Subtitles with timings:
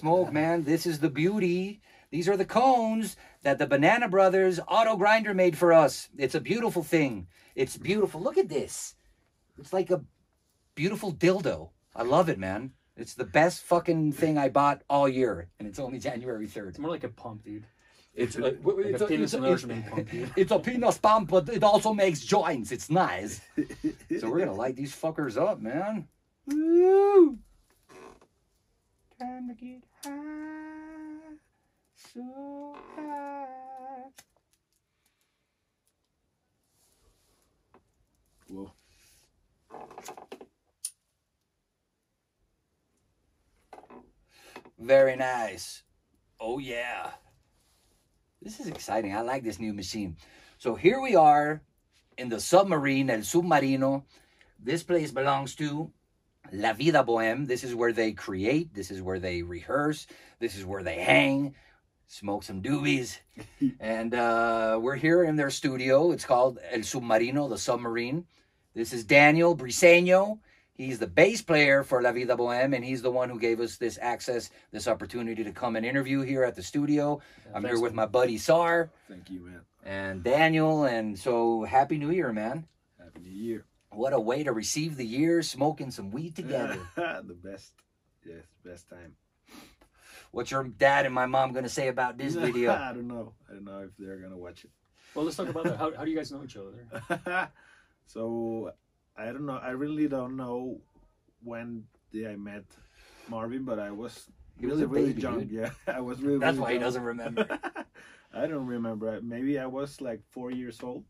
[0.00, 0.64] smoke, man.
[0.64, 1.82] This is the beauty.
[2.10, 6.08] These are the cones that the Banana Brothers auto grinder made for us.
[6.16, 7.28] It's a beautiful thing.
[7.54, 8.20] It's beautiful.
[8.22, 8.94] Look at this.
[9.58, 10.02] It's like a
[10.74, 11.70] beautiful dildo.
[11.94, 12.72] I love it, man.
[12.96, 16.68] It's the best fucking thing I bought all year, and it's only January 3rd.
[16.70, 17.66] It's more like a pump, dude.
[18.14, 20.32] It's uh, a, Like it's, a a, penis enlargement pump, dude.
[20.36, 22.72] it's a penis pump, but it also makes joints.
[22.72, 23.40] It's nice.
[24.20, 26.08] so we're gonna light these fuckers up, man.
[26.46, 27.38] Woo!
[29.20, 31.36] Time to get high,
[31.94, 34.06] so high.
[38.48, 38.72] Whoa.
[44.78, 45.82] Very nice.
[46.40, 47.10] Oh yeah.
[48.40, 49.14] This is exciting.
[49.14, 50.16] I like this new machine.
[50.56, 51.60] So here we are
[52.16, 54.04] in the submarine, El Submarino.
[54.58, 55.92] This place belongs to
[56.52, 57.46] La Vida Boheme.
[57.46, 58.74] This is where they create.
[58.74, 60.06] This is where they rehearse.
[60.38, 61.54] This is where they hang,
[62.06, 63.18] smoke some doobies.
[63.80, 66.12] and uh, we're here in their studio.
[66.12, 68.26] It's called El Submarino, the submarine.
[68.74, 70.38] This is Daniel Briceño.
[70.72, 73.76] He's the bass player for La Vida Boheme, and he's the one who gave us
[73.76, 77.20] this access, this opportunity to come and interview here at the studio.
[77.54, 79.60] I'm here with my buddy Sar Thank you, man.
[79.84, 82.66] and Daniel, and so Happy New Year, man.
[82.98, 83.66] Happy New Year.
[83.92, 86.78] What a way to receive the year, smoking some weed together.
[86.96, 87.72] the best.
[88.24, 89.14] Yes, best time.
[90.30, 92.72] What's your dad and my mom gonna say about this video?
[92.72, 93.34] I don't know.
[93.48, 94.70] I don't know if they're gonna watch it.
[95.14, 95.76] Well, let's talk about that.
[95.76, 97.50] How, how do you guys know each other?
[98.06, 98.72] so
[99.16, 99.58] I don't know.
[99.60, 100.80] I really don't know
[101.42, 102.64] when did I met
[103.28, 105.38] Marvin, but I was He was really a really baby, young.
[105.40, 105.50] dude.
[105.50, 106.38] Yeah, I was really.
[106.38, 107.46] That's really why he doesn't remember.
[108.32, 109.20] I don't remember.
[109.20, 111.04] Maybe I was like four years old.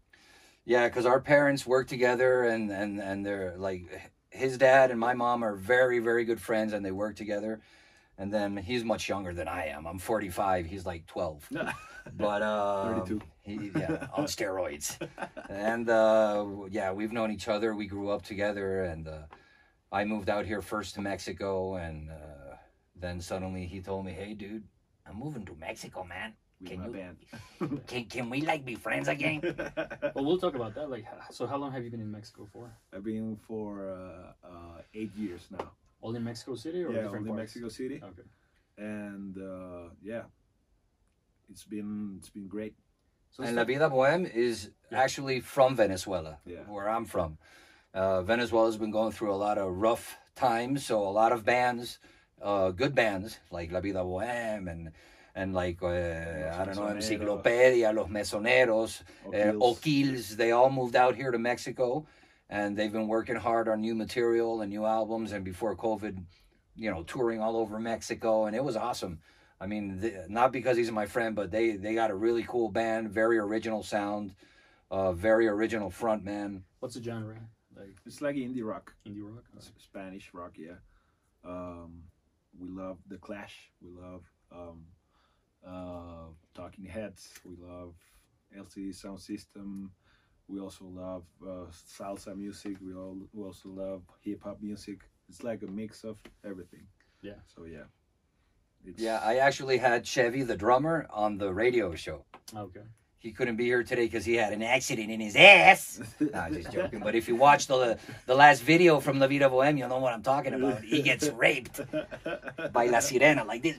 [0.64, 5.14] Yeah, because our parents work together, and and and they're like his dad and my
[5.14, 7.60] mom are very very good friends, and they work together.
[8.18, 9.86] And then he's much younger than I am.
[9.86, 10.66] I'm 45.
[10.66, 11.48] He's like 12.
[12.16, 13.20] But uh, 32.
[13.42, 14.98] He, yeah, on steroids.
[15.48, 17.74] And uh, yeah, we've known each other.
[17.74, 19.22] We grew up together, and uh,
[19.92, 22.56] I moved out here first to Mexico, and uh,
[22.94, 24.64] then suddenly he told me, "Hey, dude,
[25.06, 26.34] I'm moving to Mexico, man.
[26.60, 27.16] With Can my you- band.
[27.86, 29.40] Can can we like be friends again?"
[30.14, 30.90] Well, we'll talk about that.
[30.90, 32.70] Like, so how long have you been in Mexico for?
[32.92, 35.72] I've been for uh, uh, eight years now.
[36.02, 37.40] All in Mexico City or yeah, different only parts?
[37.56, 38.22] Mexico City, Okay.
[38.78, 40.22] and uh, yeah,
[41.50, 42.74] it's been it's been great.
[43.30, 46.64] So And La Vida Boheme is actually from Venezuela, Yeah.
[46.68, 47.38] where I'm from.
[47.94, 51.98] Uh, Venezuela's been going through a lot of rough times, so a lot of bands,
[52.42, 54.92] uh, good bands like La Vida Boheme and
[55.40, 57.42] and like uh, I don't know, Mesoneros.
[57.42, 59.80] Enciclopedia, Los Mesoneros, uh, Okills.
[59.80, 60.28] Okills.
[60.36, 62.06] They all moved out here to Mexico,
[62.50, 65.32] and they've been working hard on new material and new albums.
[65.32, 66.22] And before COVID,
[66.76, 69.20] you know, touring all over Mexico, and it was awesome.
[69.62, 72.68] I mean, th- not because he's my friend, but they they got a really cool
[72.68, 74.34] band, very original sound,
[74.90, 76.64] uh, very original front man.
[76.80, 77.40] What's the genre?
[77.76, 79.44] Like It's like indie rock, indie rock?
[79.54, 80.52] Or- S- Spanish rock.
[80.58, 80.78] Yeah,
[81.44, 82.02] um,
[82.58, 83.70] we love the Clash.
[83.80, 84.22] We love
[84.52, 84.84] um,
[85.66, 87.28] uh, Talking Heads.
[87.44, 87.94] We love
[88.56, 89.90] LCD Soundsystem.
[90.48, 92.76] We also love uh, salsa music.
[92.80, 95.00] We all we also love hip hop music.
[95.28, 96.86] It's like a mix of everything.
[97.22, 97.40] Yeah.
[97.54, 97.84] So yeah.
[98.84, 102.24] It's, Yeah, I actually had Chevy, the drummer, on the radio show.
[102.56, 102.80] Okay.
[103.20, 106.00] He couldn't be here today because he had an accident in his ass.
[106.20, 107.00] no, I'm just joking.
[107.00, 110.14] But if you watch the the last video from La Vida Boheme, you'll know what
[110.14, 110.82] I'm talking about.
[110.82, 111.80] He gets raped
[112.72, 113.78] by La Sirena like this,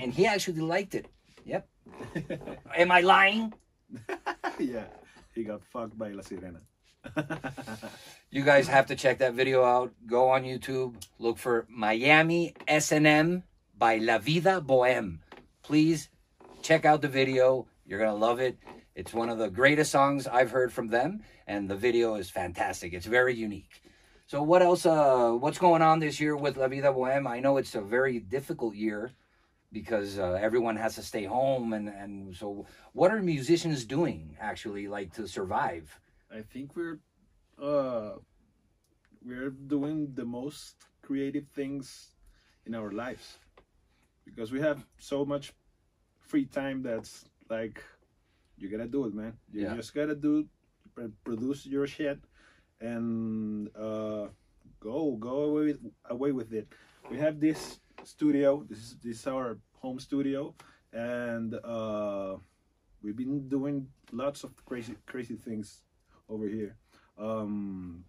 [0.00, 1.06] and he actually liked it.
[1.44, 1.68] Yep.
[2.76, 3.52] Am I lying?
[4.60, 4.84] yeah,
[5.34, 6.60] he got fucked by La Sirena.
[8.34, 9.92] You guys have to check that video out.
[10.08, 13.44] Go on YouTube, look for Miami S&M
[13.78, 15.20] by La Vida Boheme.
[15.62, 16.08] Please
[16.60, 17.68] check out the video.
[17.86, 18.58] You're going to love it.
[18.94, 22.92] It's one of the greatest songs I've heard from them and the video is fantastic.
[22.92, 23.82] It's very unique.
[24.26, 27.26] So what else uh what's going on this year with La Vida Boheme?
[27.26, 29.12] I know it's a very difficult year
[29.70, 32.64] because uh, everyone has to stay home and and so
[32.94, 36.00] what are musicians doing actually like to survive?
[36.32, 37.00] I think we're
[37.60, 38.12] uh
[39.22, 42.14] we're doing the most creative things
[42.64, 43.38] in our lives
[44.24, 45.52] because we have so much
[46.20, 47.82] free time that's like
[48.56, 49.74] you gotta do it man you Yeah.
[49.76, 50.46] just gotta do
[51.24, 52.18] produce your shit
[52.80, 54.28] and uh
[54.80, 55.80] go go away with,
[56.10, 56.68] away with it
[57.10, 60.54] we have this studio this is this is our home studio
[60.92, 62.36] and uh
[63.02, 65.82] we've been doing lots of crazy crazy things
[66.28, 66.76] over here.
[67.18, 68.04] Um,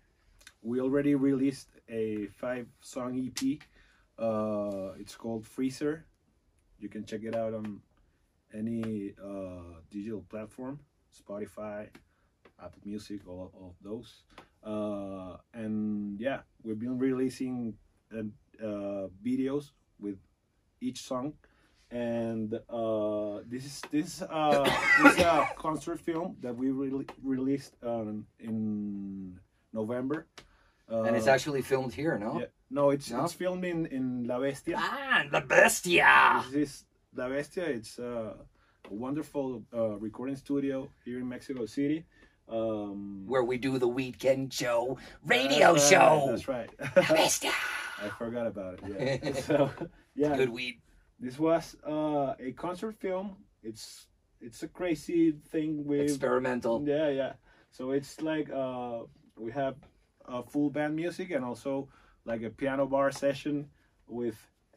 [0.61, 3.59] we already released a five song EP
[4.17, 6.05] Uh, it's called Freezer.
[6.79, 7.81] You can check it out on
[8.56, 10.80] any uh, digital platform,
[11.12, 11.88] Spotify,
[12.63, 14.24] Apple Music, all, all of those.
[14.63, 17.75] Uh, and yeah, we've been releasing
[18.13, 18.19] uh,
[18.63, 20.18] uh, videos with
[20.81, 21.34] each song.
[21.92, 24.63] And uh, this is this uh,
[25.04, 29.40] this is a concert film that we re- released um, in
[29.72, 30.25] November.
[30.92, 32.40] Uh, and it's actually filmed here, no?
[32.40, 33.24] yeah, no, it's No?
[33.25, 34.75] it's filmed in in La Bestia.
[34.78, 36.44] Ah, La bestia.
[36.52, 37.63] This is La Bestia.
[37.65, 38.33] It's uh,
[38.89, 42.06] a wonderful uh, recording studio here in Mexico City.
[42.50, 46.27] Um, Where we do the Weedkend show, radio right, show.
[46.29, 46.69] That's right.
[46.77, 47.51] The bestia.
[48.03, 49.21] I forgot about it.
[49.23, 49.33] Yeah.
[49.41, 49.71] so
[50.13, 50.81] yeah, Good weed.
[51.19, 53.38] this was uh, a concert film.
[53.63, 54.07] It's
[54.41, 56.83] it's a crazy thing with Experimental.
[56.85, 57.33] Yeah, yeah.
[57.71, 59.03] So it's like uh,
[59.38, 59.75] we have
[60.25, 61.88] a full band music and also
[62.25, 63.69] like a piano bar session
[64.07, 64.35] with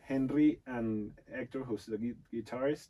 [0.09, 2.89] Henry and Hector, who's the gui- guitarist.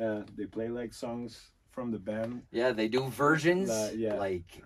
[0.00, 2.42] Uh, they play like songs from the band.
[2.50, 4.14] Yeah, they do versions, Uh, yeah.
[4.16, 4.62] like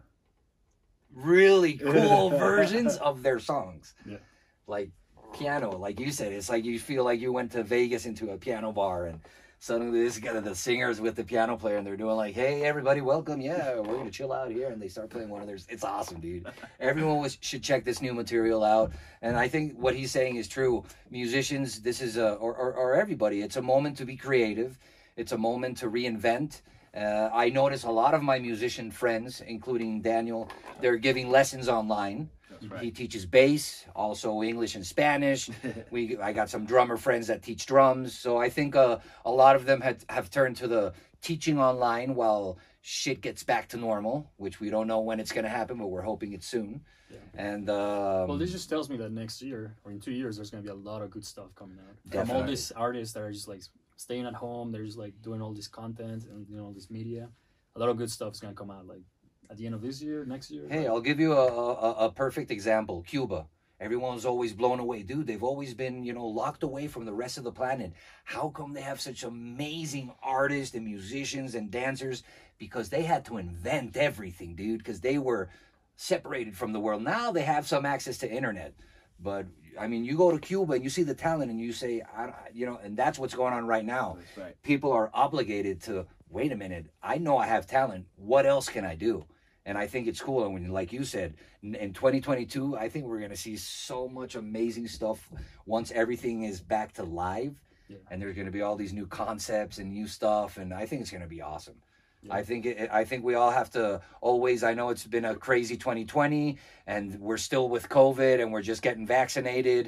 [1.15, 3.95] really cool versions of their songs.
[4.05, 4.19] Yeah.
[4.67, 4.91] Like
[5.39, 8.37] piano, like you said, it's like you feel like you went to Vegas into a
[8.37, 9.21] piano bar and
[9.59, 13.01] suddenly this guy, the singers with the piano player, and they're doing like, "Hey, everybody,
[13.01, 13.41] welcome!
[13.41, 15.67] Yeah, we're gonna chill out here," and they start playing one of theirs.
[15.69, 16.47] It's awesome, dude.
[16.81, 18.93] Everyone was, should check this new material out.
[19.23, 20.85] And I think what he's saying is true.
[21.11, 23.43] Musicians, this is a or, or, or everybody.
[23.43, 24.79] It's a moment to be creative.
[25.17, 26.61] It's a moment to reinvent.
[26.97, 30.49] Uh, I notice a lot of my musician friends, including Daniel,
[30.81, 32.31] they're giving lessons online.
[32.61, 35.51] That's He teaches bass, also English and Spanish.
[35.91, 38.17] we I got some drummer friends that teach drums.
[38.17, 40.93] So I think uh, a lot of them had, have turned to the
[41.23, 45.45] teaching online while shit gets back to normal, which we don't know when it's going
[45.45, 46.81] to happen, but we're hoping it's soon.
[47.11, 47.19] Yeah.
[47.37, 50.51] And um, Well, this just tells me that next year or in two years, there's
[50.51, 53.33] gonna be a lot of good stuff coming out from all these artists that are
[53.33, 53.63] just like
[53.97, 54.73] staying at home.
[54.73, 57.29] They're just like doing all this content and you know all this media.
[57.77, 59.03] A lot of good stuff is gonna come out like
[59.51, 60.67] at the end of this year, next year.
[60.69, 63.03] Hey, I'll give you a, a, a perfect example.
[63.03, 63.47] Cuba.
[63.79, 65.03] Everyone's always blown away.
[65.03, 67.93] Dude, they've always been, you know, locked away from the rest of the planet.
[68.25, 72.23] How come they have such amazing artists and musicians and dancers?
[72.57, 75.51] Because they had to invent everything, dude, because they were
[75.97, 77.03] separated from the world.
[77.03, 78.73] Now they have some access to internet.
[79.21, 79.45] But
[79.79, 82.33] I mean, you go to Cuba and you see the talent and you say, I,
[82.55, 84.57] you know, and that's what's going on right now right.
[84.63, 88.85] people are obligated to wait a minute i know i have talent what else can
[88.85, 89.25] i do
[89.67, 93.05] and i think it's cool and when like you said in in 2022 i think
[93.05, 95.29] we're going to see so much amazing stuff
[95.67, 97.55] once everything is back to live
[97.89, 97.99] Yeah.
[98.11, 101.03] and there's going to be all these new concepts and new stuff and i think
[101.03, 101.77] it's going to be awesome
[102.23, 102.39] Yeah.
[102.39, 104.63] I think it, I think we all have to always.
[104.71, 108.83] I know it's been a crazy 2020, and we're still with COVID, and we're just
[108.83, 109.85] getting vaccinated.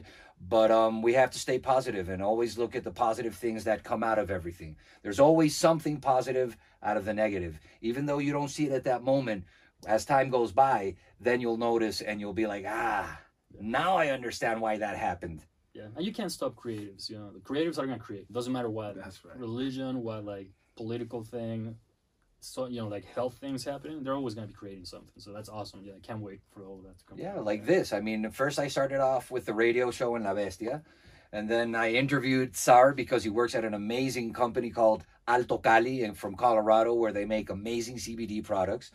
[0.54, 3.82] But um, we have to stay positive and always look at the positive things that
[3.82, 4.76] come out of everything.
[5.02, 6.50] There's always something positive
[6.82, 9.42] out of the negative, even though you don't see it at that moment.
[9.86, 13.20] As time goes by, then you'll notice, and you'll be like, ah,
[13.60, 15.44] now I understand why that happened.
[15.72, 17.08] Yeah, and you can't stop creatives.
[17.08, 18.22] You know, the creatives are gonna create.
[18.22, 19.38] It Doesn't matter what That's right.
[19.38, 21.76] religion, what like political thing,
[22.40, 24.02] so you know, like health things happening.
[24.02, 25.12] They're always gonna be creating something.
[25.18, 25.82] So that's awesome.
[25.84, 27.18] Yeah, I can't wait for all of that to come.
[27.18, 27.44] Yeah, out.
[27.44, 27.92] like this.
[27.92, 30.82] I mean, first I started off with the radio show in La Bestia,
[31.32, 36.02] and then I interviewed Sar because he works at an amazing company called Alto Cali
[36.02, 38.90] and from Colorado where they make amazing CBD products.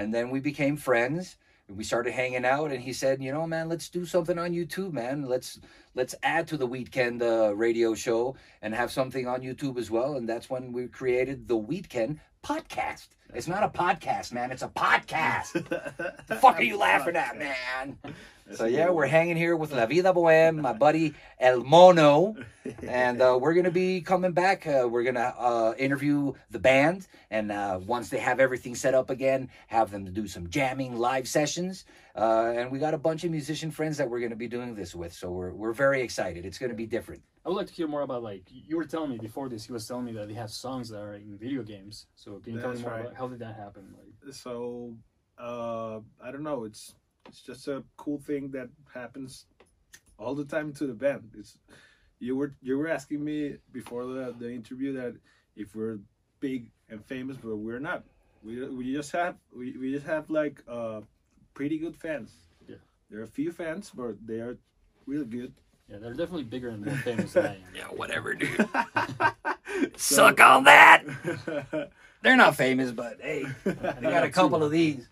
[0.00, 1.36] And then we became friends.
[1.68, 4.94] We started hanging out, and he said, "You know, man, let's do something on YouTube,
[4.94, 5.26] man.
[5.26, 5.60] Let's
[5.94, 10.16] let's add to the Weedkend uh, radio show and have something on YouTube as well."
[10.16, 13.08] And that's when we created the Weedkend podcast.
[13.34, 14.50] It's not a podcast, man.
[14.50, 15.52] It's a podcast.
[16.28, 17.98] the fuck are you laughing at, man?
[18.54, 22.34] So yeah, we're hanging here with La Vida Boheme, my buddy El Mono,
[22.82, 24.66] and uh, we're gonna be coming back.
[24.66, 29.08] Uh, we're gonna uh, interview the band, and uh, once they have everything set up
[29.08, 31.84] again, have them do some jamming live sessions.
[32.16, 34.94] Uh, and we got a bunch of musician friends that we're gonna be doing this
[34.94, 36.44] with, so we're we're very excited.
[36.44, 37.22] It's gonna be different.
[37.44, 39.64] I would like to hear more about like you were telling me before this.
[39.64, 42.06] He was telling me that they have songs that are in video games.
[42.16, 43.00] So can you tell me more right.
[43.02, 43.94] about how did that happen?
[43.96, 44.96] Like, so
[45.38, 46.64] uh, I don't know.
[46.64, 46.94] It's
[47.28, 49.46] it's just a cool thing that happens
[50.18, 51.30] all the time to the band.
[51.38, 51.58] It's
[52.18, 55.14] you were you were asking me before the, the interview that
[55.56, 55.98] if we're
[56.40, 58.04] big and famous, but we're not.
[58.42, 61.00] We we just have we, we just have like uh,
[61.54, 62.32] pretty good fans.
[62.68, 62.76] Yeah.
[63.10, 64.56] there are a few fans, but they are
[65.06, 65.52] really good.
[65.88, 67.62] yeah, they're definitely bigger and more famous than I am.
[67.74, 68.68] Yeah, whatever, dude.
[69.96, 71.04] Suck on that.
[72.22, 75.08] They're not famous, but hey, they got a couple of these.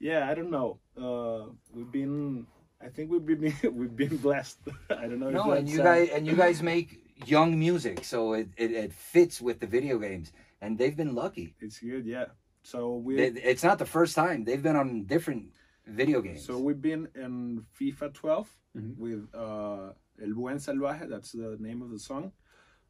[0.00, 0.78] yeah, I don't know.
[0.96, 2.46] Uh, we've been
[2.80, 4.58] I think we've been we've been blessed.
[4.90, 5.30] I don't know.
[5.30, 8.92] No, if and you guys and you guys make young music, so it, it, it
[8.92, 11.54] fits with the video games, and they've been lucky.
[11.60, 12.26] It's good, yeah.
[12.62, 15.52] So we It's not the first time they've been on different
[15.86, 16.44] video games.
[16.44, 18.96] so we've been in FIFA 12 Mhm.
[18.98, 21.08] with uh, El Buen Salvaje.
[21.08, 22.32] That's the name of the song.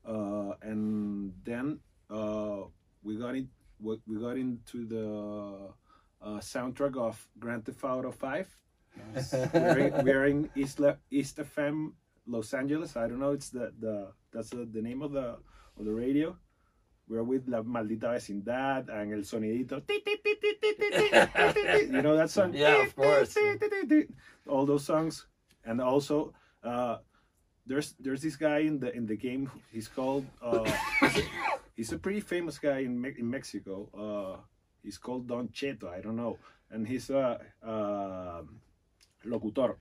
[0.07, 1.81] Uh, and then
[2.11, 2.63] uh,
[3.03, 3.47] we got it.
[3.81, 5.75] We we got into the
[6.25, 8.49] uh, soundtrack of Grand Theft Auto 5.
[9.53, 11.93] we're, in, we're in East, Le- East FM,
[12.27, 12.97] Los Angeles.
[12.97, 13.33] I don't know.
[13.33, 15.37] It's the the that's the, the name of the
[15.79, 16.37] of the radio.
[17.09, 19.83] We're with La Maldita Vecindad and El Sonidito.
[21.93, 22.55] You know that song?
[22.55, 23.37] Yeah, of course.
[24.49, 25.27] All those songs,
[25.67, 26.99] and also uh,
[27.67, 29.51] there's there's this guy in the in the game.
[29.73, 30.25] He's called.
[30.41, 30.65] Uh,
[31.77, 33.89] he's a pretty famous guy in Me- in Mexico.
[33.93, 34.41] Uh,
[34.85, 35.89] he's called Don Cheto.
[35.89, 36.39] I don't know,
[36.71, 37.41] and he's a.
[37.65, 38.43] Uh,
[39.27, 39.77] locutor.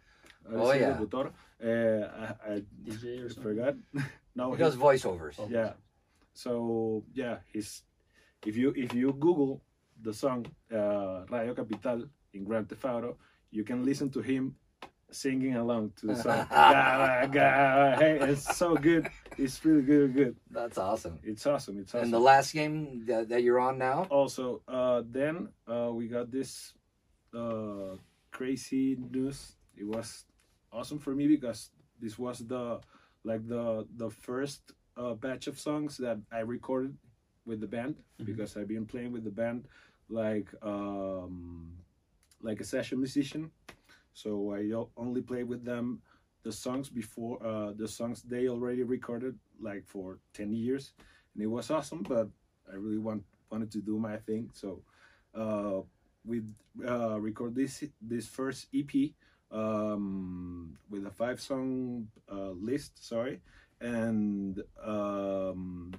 [0.51, 0.89] Oh, a yeah.
[0.89, 1.31] Locutor.
[1.63, 3.43] Uh, I, I DJ or something.
[3.43, 3.75] forgot.
[4.35, 5.35] no, he does voiceovers.
[5.49, 5.73] Yeah.
[6.33, 7.83] So yeah, he's
[8.45, 9.61] if you if you Google
[10.01, 13.17] the song uh, Radio Capital in Grand Theft Auto,
[13.51, 14.55] you can listen to him
[15.11, 16.47] singing along to the song.
[16.49, 19.07] Gah, gah, hey, it's so good.
[19.37, 20.35] It's really good, good.
[20.51, 21.19] That's awesome.
[21.23, 21.79] It's awesome.
[21.79, 22.03] It's awesome.
[22.05, 26.31] And the last game that, that you're on now, also uh then uh we got
[26.31, 26.73] this
[27.33, 27.95] uh
[28.31, 30.25] crazy news it was
[30.71, 32.79] awesome for me because this was the
[33.23, 36.95] like the the first uh, batch of songs that i recorded
[37.45, 38.25] with the band Mhm.
[38.25, 39.67] because i've been playing with the band
[40.09, 41.73] like um
[42.41, 43.51] like a session musician
[44.13, 46.01] so I only played with them
[46.43, 50.93] the songs before uh the songs they already recorded like for 10 years
[51.33, 52.27] and it was awesome but
[52.71, 54.81] i really want wanted to do my thing so
[55.35, 55.81] uh
[56.25, 56.41] we
[56.87, 58.91] uh record this this first ep
[59.51, 63.39] um with a five song uh list sorry
[63.81, 65.91] and um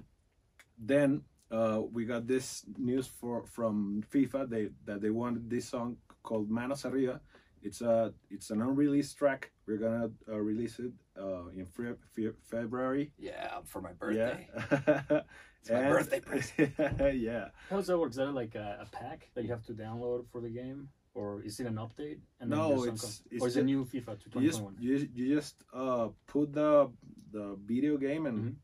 [0.77, 1.21] then
[1.51, 6.49] uh we got this news for from fifa they that they wanted this song called
[6.49, 7.21] manos arriba.
[7.61, 12.37] It's a it's an unreleased track we're gonna uh, release it uh in Fe- Fe-
[12.43, 14.47] february yeah, for my birthday.
[14.53, 15.21] yeah
[15.61, 16.73] It's my birthday present.
[17.19, 18.11] yeah How does that work?
[18.11, 21.41] Is that like a, a pack that you have to download for the game, or
[21.41, 22.19] is it an update?
[22.39, 24.59] And No, the song it's- comes- it's or is it new FIFA to you just
[24.61, 24.75] 2021?
[24.79, 26.91] you, you just uh put the
[27.31, 28.55] the video game and Mhm.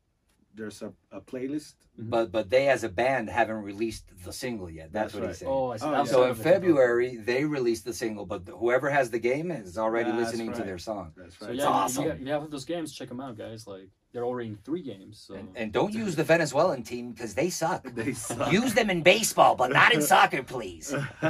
[0.54, 2.10] There's a, a playlist mm-hmm.
[2.10, 4.92] But but they as a band haven't released the single yet.
[4.92, 5.28] That's, That's what right.
[5.28, 5.52] he's saying.
[5.52, 5.86] Oh, I see.
[5.86, 6.52] Oh, outside so in of the FIFA.
[6.52, 10.62] February they released the single, but whoever has the game is already That's listening to
[10.62, 11.12] their song.
[11.16, 11.40] that's right.
[11.40, 12.04] So right yeah, you- awesome.
[12.04, 12.92] you, you have those games.
[12.92, 13.66] Check them out, guys.
[13.66, 15.24] Like they're already in three games.
[15.26, 17.82] So And, and don't use the Venezuelan team because they suck.
[17.94, 18.52] they suck.
[18.52, 20.92] Use them in baseball, but not in soccer, please.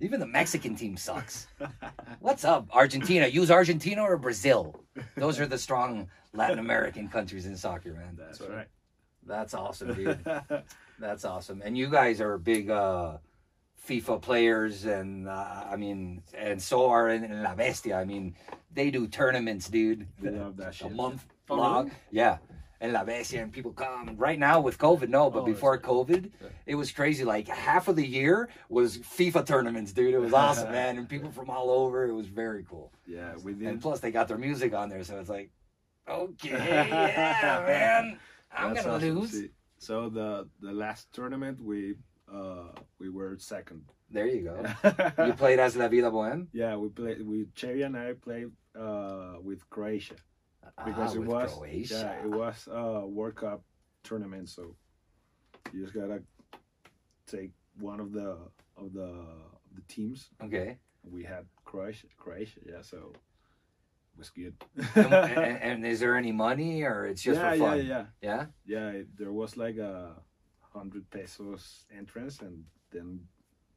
[0.00, 1.46] Even the Mexican team sucks.
[2.20, 3.26] What's up, Argentina?
[3.26, 4.84] Use Argentina or Brazil.
[5.16, 8.16] Those are the strong Latin American countries in soccer, man.
[8.18, 8.54] that's Sorry.
[8.56, 8.68] right
[9.26, 10.24] That's awesome, dude.
[10.98, 11.62] That's awesome.
[11.64, 13.18] And you guys are big uh,
[13.86, 17.96] FIFA players, and uh, I mean, and so are in, La Bestia.
[17.96, 18.34] I mean,
[18.72, 20.06] they do tournaments, dude.
[20.20, 20.88] we love that shit.
[20.88, 21.90] A month Oh, long.
[22.10, 22.38] Yeah.
[22.80, 24.16] And La Bestia, and people come.
[24.16, 25.78] Right now with COVID, no, but Oh, before.
[25.78, 26.48] COVID, Yeah.
[26.66, 27.24] it was crazy.
[27.24, 30.14] Like half of the year was FIFA tournaments, dude.
[30.14, 30.96] It was awesome, man.
[30.98, 32.06] And people from all over.
[32.06, 32.92] It was very cool.
[33.06, 35.50] yeah we And plus, they got their music on there, so it's like,
[36.08, 38.18] okay, yeah, man.
[38.52, 39.44] I'm That's gonna awesome lose.
[39.78, 41.94] so the the last tournament we
[42.32, 44.64] uh we were second There you go.
[45.26, 46.48] You played as La Vida Boheme?
[46.52, 48.48] yeah we played we cherry and i played
[48.78, 50.16] uh with croatia
[50.84, 51.94] because Ah, it was Croatia.
[51.94, 53.62] yeah it was a world cup
[54.02, 54.74] tournament so
[55.72, 56.22] you just gotta
[57.26, 57.50] take
[57.80, 58.36] one of the
[58.76, 59.10] of the
[59.74, 60.78] the teams Okay.
[61.04, 63.12] we had croatia croatia yeah so
[64.18, 64.54] was good
[64.96, 67.86] And, and, and is there any money or it's just yeah for yeah fun?
[67.86, 68.42] yeah Yeah?
[68.66, 70.14] yeah it- there was like a
[70.74, 73.20] hundred pesos entrance and then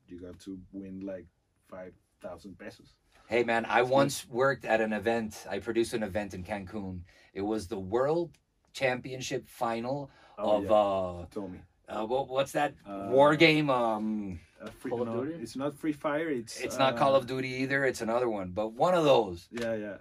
[0.07, 1.27] you got to win like
[1.69, 2.95] five thousand pesos
[3.27, 5.45] Hey man, I once worked at an event.
[5.49, 7.03] I produced an event in Cancun.
[7.33, 8.31] It was the World
[8.73, 13.69] Championship final oh of yeah uh, told me uh what, what's that Uh, war game?
[13.69, 15.41] Um, uh, free, Call of no, Duty?
[15.43, 17.85] it's not free fire it's it's not Call of Duty either.
[17.85, 19.47] It's another one, but one of those.
[19.51, 19.97] yeah yeah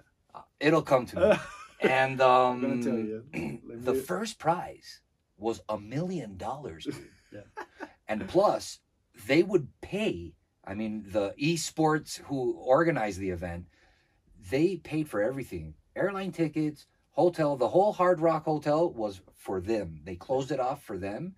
[0.59, 1.37] It'll come to me.
[1.83, 3.25] And um, i'm gonna tell you
[3.65, 5.01] the first prize
[5.39, 6.87] was a million dollars.
[7.33, 7.43] Yeah.
[8.09, 8.81] And plus,
[9.29, 10.35] they would pay.
[10.65, 13.67] I mean, the esports who organized the event,
[14.51, 17.57] they paid for everything: airline tickets, hotel.
[17.57, 20.01] The whole Hard Rock Hotel was for them.
[20.05, 21.37] They closed it off for them,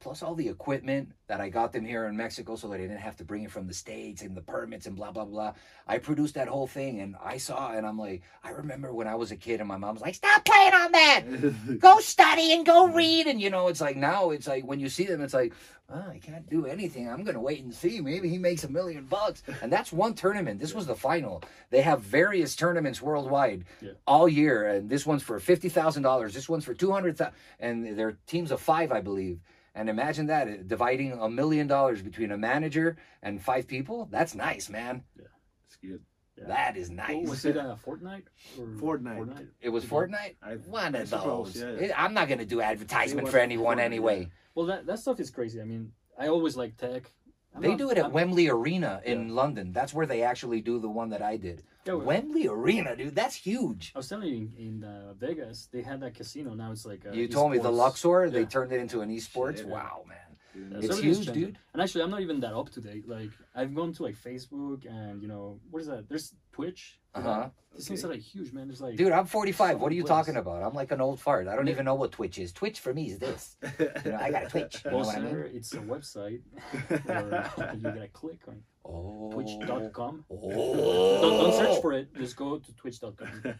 [0.00, 2.96] plus all the equipment that I got them here in Mexico so that I didn't
[2.98, 5.52] have to bring it from the States and the permits and blah, blah, blah.
[5.86, 9.14] I produced that whole thing and I saw and I'm like, I remember when I
[9.14, 11.22] was a kid and my mom was like, stop playing on that.
[11.80, 13.26] Go study and go read.
[13.26, 15.52] And, you know, it's like now it's like when you see them, it's like,
[15.92, 17.08] oh, I can't do anything.
[17.08, 18.00] I'm going to wait and see.
[18.00, 19.42] Maybe he makes a million bucks.
[19.62, 20.58] And that's one tournament.
[20.60, 21.42] This was the final.
[21.70, 23.92] They have various tournaments worldwide Yeah.
[24.06, 24.68] all year.
[24.68, 26.32] And this one's for $50,000.
[26.32, 29.40] This one's for 200000 And they're teams of five, I believe.
[29.74, 34.08] And imagine that uh, dividing a million dollars between a manager and five people.
[34.10, 35.04] That's nice, man.
[35.16, 35.26] Yeah,
[35.66, 36.00] It's good.
[36.36, 36.44] Yeah.
[36.48, 37.28] That is nice.
[37.28, 38.24] was it uh, Fortnite?
[38.58, 39.48] Or Fortnite.
[39.60, 40.36] It was Fortnite.
[40.42, 41.62] I, One I of suppose, those.
[41.80, 41.86] yeah.
[41.86, 44.20] It- I'm not gonna do advertisement for anyone Fortnite, anyway.
[44.20, 44.26] yeah.
[44.54, 45.60] Well, that that stuff is crazy.
[45.60, 47.10] I mean, I always like tech.
[47.54, 49.72] I'm They not- do it at I'm- Wembley Arena in London.
[49.72, 51.62] That's where they actually do the one that I did.
[51.86, 53.14] Yeah, well, Wembley Arena, dude.
[53.14, 53.92] That's huge.
[53.94, 56.54] I was telling you in, in uh, Vegas, they had that casino.
[56.54, 57.76] Now it's like uh, You told me the esports.
[57.76, 58.30] Luxor.
[58.30, 58.46] They Yeah.
[58.46, 59.58] turned it into an esports.
[59.58, 59.68] Shit.
[59.68, 60.18] Wow, man.
[60.54, 61.34] Yeah, It's huge, changing.
[61.34, 61.58] dude.
[61.72, 63.08] And actually, I'm not even that up to date.
[63.08, 66.08] Like, I've gone to like Facebook and you know what is that?
[66.08, 66.98] There's Twitch.
[67.14, 67.48] Uh huh.
[67.76, 68.66] These things are like huge, man.
[68.68, 69.80] There's like Dude, I'm 45.
[69.80, 70.26] What are you Someplace.
[70.26, 70.62] talking about?
[70.62, 71.46] I'm like an old fart.
[71.48, 72.52] I don't even know what Twitch is.
[72.52, 73.56] Twitch for me is this.
[74.04, 74.82] You know, I got a Twitch.
[74.84, 75.50] You know Well, what I mean?
[75.54, 76.40] it's a website
[77.06, 79.30] where you gotta click on Oh.
[79.32, 80.24] twitch.com.
[80.30, 81.20] Oh.
[81.20, 82.12] Don't, don't search for it.
[82.16, 83.54] Just go to twitch.com.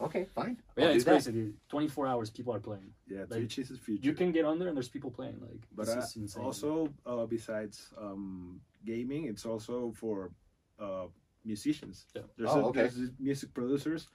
[0.00, 0.56] Okay, fine.
[0.74, 1.10] But yeah, I'll do it's that.
[1.12, 1.32] crazy.
[1.32, 1.54] Dude.
[1.68, 2.92] 24 hours, people are playing.
[3.06, 4.06] yeah, Like, Twitch is the future.
[4.06, 5.38] You can get on there and there's people playing.
[5.40, 6.42] Like, but this uh, is insane.
[6.44, 10.30] also uh, besides um, gaming, it's also for
[10.78, 11.06] uh,
[11.44, 12.06] musicians.
[12.14, 12.22] Yeah.
[12.38, 12.80] There's, Oh, a, okay.
[12.80, 14.08] there's music producers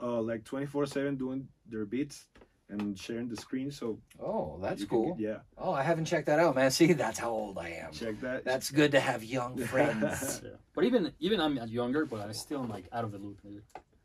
[0.00, 2.26] uh, like 24/7 doing their beats
[2.68, 3.70] and sharing the screen.
[3.70, 5.14] So Oh, that's you can cool.
[5.14, 6.70] get- yeah, Oh, I haven't checked that out, man.
[6.70, 7.92] See, that's how old I am.
[7.92, 8.44] check that.
[8.44, 10.40] That's good to have young friends.
[10.44, 10.50] yeah.
[10.74, 13.38] But even even I'm younger, but I still am like out of the loop.
[13.44, 13.60] Maybe.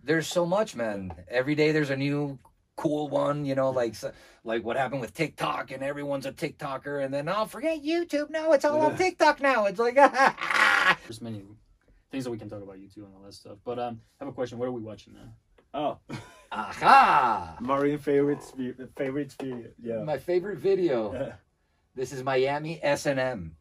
[0.08, 1.14] There's so much, man.
[1.28, 2.40] Every day there's a new
[2.78, 3.96] cool one, you know, like
[4.44, 8.30] like what happened with TikTok and everyone's a TikToker and then oh, forget YouTube.
[8.30, 9.66] No, it's all on TikTok now.
[9.66, 9.96] It's like
[11.04, 11.44] There's many
[12.10, 13.58] things that we can talk about YouTube and all that stuff.
[13.64, 14.58] But um, I have a question.
[14.58, 15.34] What are we watching now?
[15.74, 15.98] oh,
[16.52, 17.58] aha.
[17.60, 18.44] Marine favorite
[18.96, 19.70] favorite video.
[19.82, 20.04] Yeah.
[20.04, 21.34] My favorite video.
[21.96, 23.56] This is Miami S&M.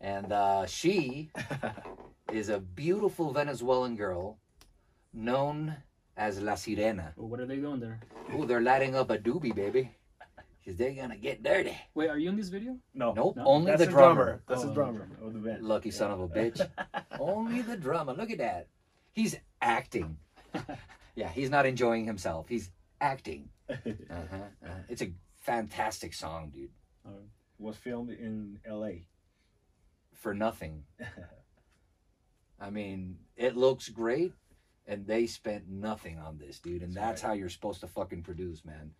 [0.00, 1.30] And uh, she
[2.32, 4.38] is a beautiful Venezuelan girl
[5.14, 5.76] known
[6.16, 7.12] as La Sirena.
[7.16, 8.00] Well, what are they doing there?
[8.32, 9.90] Oh, they're lighting up a doobie, baby.
[10.58, 11.76] Because they're going to get dirty.
[11.94, 12.78] Wait, are you in this video?
[12.94, 14.42] no, Nope, No, only that's the a drummer.
[14.48, 15.62] That's Oh, a drummer of the band.
[15.62, 16.66] Lucky son of a bitch.
[17.20, 18.14] only the drummer.
[18.14, 18.68] Look at that.
[19.12, 20.16] He's acting.
[21.14, 22.48] yeah, he's not enjoying himself.
[22.48, 23.50] He's acting.
[23.68, 26.70] Uh-huh, uh It's a fantastic song, dude.
[27.58, 29.06] Was filmed in L.A.
[30.12, 30.84] For nothing.
[32.60, 34.32] I mean, it looks great,
[34.86, 36.82] and they spent nothing on this, dude.
[36.82, 37.28] And That's that's right.
[37.30, 38.92] how you're supposed to fucking produce, man.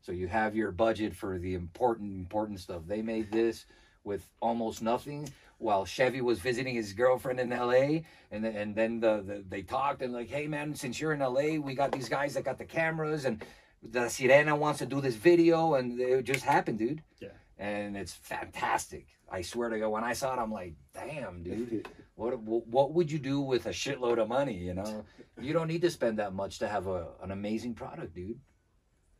[0.00, 2.82] So you have your budget for the important, important stuff.
[2.86, 3.66] They made this
[4.04, 5.28] with almost nothing,
[5.58, 8.04] while Chevy was visiting his girlfriend in L.A.
[8.32, 11.22] And then, and then the, the they talked and like, hey man, since you're in
[11.22, 13.44] L.A., we got these guys that got the cameras, and
[13.80, 17.02] the Sirena wants to do this video, and it just happened, dude.
[17.20, 17.28] Yeah.
[17.62, 19.06] And it's fantastic.
[19.30, 21.88] I swear to God, when I saw it, I'm like, damn, dude.
[22.16, 24.56] What what would you do with a shitload of money?
[24.58, 25.04] You know,
[25.40, 28.40] you don't need to spend that much to have a, an amazing product, dude.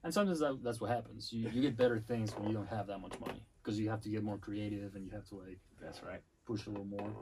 [0.03, 1.33] And sometimes that, that's what happens.
[1.33, 4.01] You, you get better things when you don't have that much money because you have
[4.03, 6.21] to get more creative and you have to like That's right.
[6.45, 7.13] push a little more.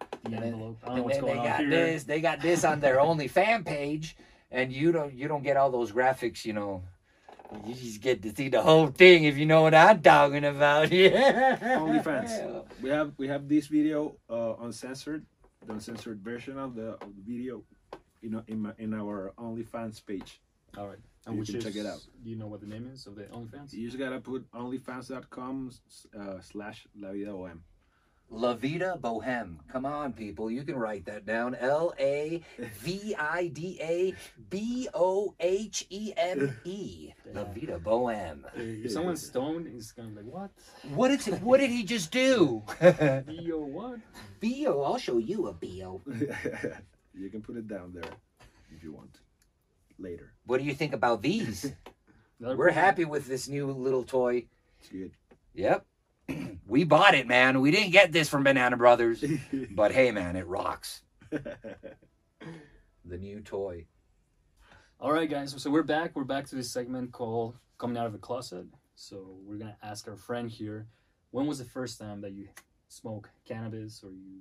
[0.00, 0.78] The And then- envelope.
[0.82, 1.68] I don't know And what's then they going on got here.
[1.70, 4.16] this, they got this on their only fan page,
[4.50, 6.46] and you don't you don't get all those graphics.
[6.46, 6.84] You know,
[7.66, 10.90] you just get to see the whole thing if you know what I'm talking about.
[10.92, 11.78] Yeah.
[11.78, 12.64] OnlyFans.
[12.82, 15.24] We have we have this video uh, uncensored,
[15.66, 17.62] the uncensored version of the of the video,
[18.20, 20.40] you know, in my, in our OnlyFans page.
[20.76, 20.98] All right.
[21.26, 22.00] And You which can is, check it out.
[22.22, 23.72] Do you know what the name is of the OnlyFans?
[23.72, 25.70] You just gotta put onlyfans.com
[26.18, 27.62] uh, slash la vida om.
[28.30, 29.58] La Vida Boheme.
[29.68, 30.50] Come on, people.
[30.50, 31.54] You can write that down.
[31.54, 32.42] L A
[32.82, 34.14] V I D A
[34.50, 37.12] B O H E M E.
[37.32, 38.44] La Vida Boheme.
[38.56, 40.50] If someone's stoned, he's gonna be like, "What?
[40.94, 42.62] What did what did he just do?
[43.28, 44.00] Yo, what?"
[44.40, 46.02] Bio, I'll show you a bio.
[47.14, 48.10] you can put it down there
[48.74, 49.20] if you want
[49.98, 50.32] later.
[50.46, 51.72] What do you think about these?
[52.40, 54.46] We're happy with this new little toy.
[54.80, 55.12] It's good.
[55.54, 55.86] Yep.
[56.66, 57.60] We bought it, man.
[57.60, 59.24] We didn't get this from Banana Brothers.
[59.70, 61.02] But hey, man, it rocks.
[63.06, 63.84] The new toy.
[64.98, 65.54] All right, guys.
[65.58, 66.12] So we're back.
[66.16, 70.08] We're back to this segment called "Coming Out of the Closet." So we're gonna ask
[70.08, 70.86] our friend here,
[71.32, 72.48] when was the first time that you
[72.88, 74.40] smoke cannabis or you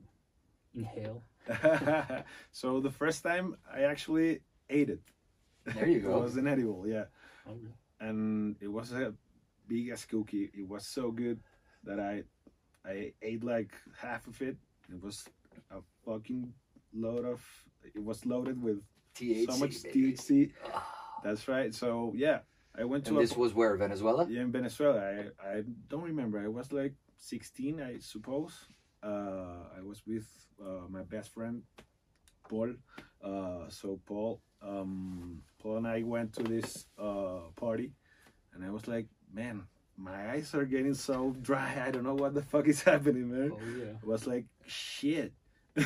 [0.73, 1.23] inhale?
[2.53, 5.01] so the first time I actually ate it.
[5.65, 6.19] There you go.
[6.19, 7.05] It was an edible, yeah.
[7.49, 7.57] Oh,
[7.99, 9.13] And it was a
[9.67, 10.51] biggest cookie.
[10.53, 11.39] It was so good
[11.83, 12.23] that I
[12.85, 14.57] I ate like half of it.
[14.91, 15.25] It was
[15.71, 16.53] a fucking
[16.93, 17.41] load of.
[17.95, 18.79] It was loaded with
[19.15, 19.45] THC.
[19.51, 20.13] so much baby.
[20.13, 20.51] THC.
[20.73, 20.87] Ah.
[21.23, 21.73] That's right.
[21.73, 22.39] So yeah,
[22.77, 24.25] I went to And a this was where Venezuela.
[24.29, 24.99] yeah in Venezuela.
[24.99, 25.15] I
[25.57, 26.39] I don't remember.
[26.39, 28.53] I was like 16, I suppose.
[29.01, 30.27] Uh, I was with
[30.61, 31.63] uh, my best friend
[32.49, 32.73] Paul.
[33.23, 37.91] Uh, so Paul, um, Paul and I went to this uh, party,
[38.53, 39.63] and I was like, man,
[39.97, 41.83] my eyes are getting so dry.
[41.85, 43.51] I don't know what the fuck is happening, man.
[43.53, 43.93] Oh yeah.
[44.01, 45.33] I was like, shit.
[45.75, 45.85] and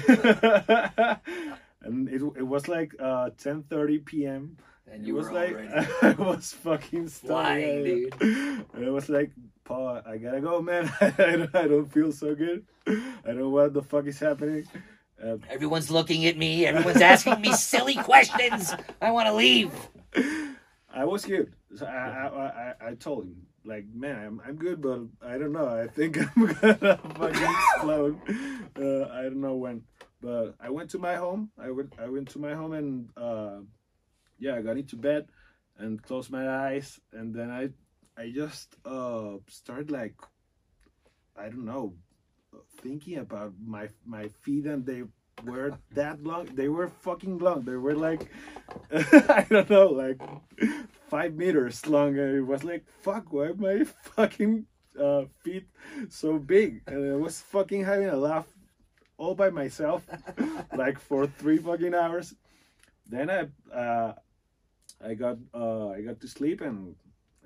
[2.09, 4.57] it, it was like uh 10:30 p.m.
[4.89, 8.13] And It you was were like already I was fucking stunned.
[8.21, 9.31] And I was like,
[9.65, 10.91] Paul, I gotta go, man.
[11.01, 12.65] I don't, I don't feel so good.
[12.87, 12.93] I
[13.25, 14.65] don't know what the fuck is happening.
[15.21, 16.65] Uh, Everyone's looking at me.
[16.65, 18.73] Everyone's asking me silly questions.
[19.01, 19.71] I want to leave.
[20.93, 21.53] I was good.
[21.75, 25.51] So I, I, I, I told him, like, man, I'm, I'm good, but I don't
[25.51, 25.67] know.
[25.67, 28.19] I think I'm gonna fucking explode.
[28.77, 29.81] Uh, I don't know when.
[30.21, 31.49] But I went to my home.
[31.57, 33.61] I went, I went to my home and, uh,
[34.37, 35.25] yeah, I got into bed
[35.79, 36.99] and closed my eyes.
[37.11, 37.69] And then I,
[38.15, 40.13] I just uh, started like,
[41.35, 41.95] I don't know,
[42.81, 45.03] thinking about my my feet and they
[45.43, 46.45] were that long.
[46.53, 47.63] They were fucking long.
[47.63, 48.29] They were like,
[48.91, 50.21] I don't know, like
[51.07, 52.17] five meters long.
[52.17, 54.65] And it was like, fuck, why are my fucking
[54.99, 55.67] uh, feet
[56.09, 56.81] so big?
[56.87, 58.47] And I was fucking having a laugh
[59.17, 60.05] all by myself,
[60.75, 62.35] like for three fucking hours.
[63.07, 64.13] Then I, uh,
[65.03, 66.95] I got, uh, I got to sleep and.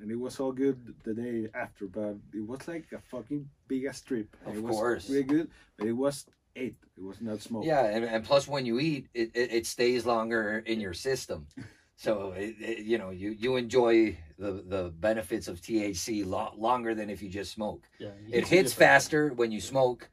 [0.01, 3.85] And it was all good the day after, but it was like a fucking big
[3.85, 4.35] ass trip.
[4.47, 5.07] Of it was course.
[5.11, 6.75] really good, but it was eight.
[6.97, 7.63] It was not small.
[7.63, 11.45] Yeah, and, and plus when you eat, it, it, it stays longer in your system.
[12.01, 16.95] So it, it, you know you, you enjoy the, the benefits of THC lo- longer
[16.95, 17.83] than if you just smoke.
[17.99, 18.07] Yeah.
[18.27, 18.73] It hits different.
[18.73, 20.09] faster when you smoke,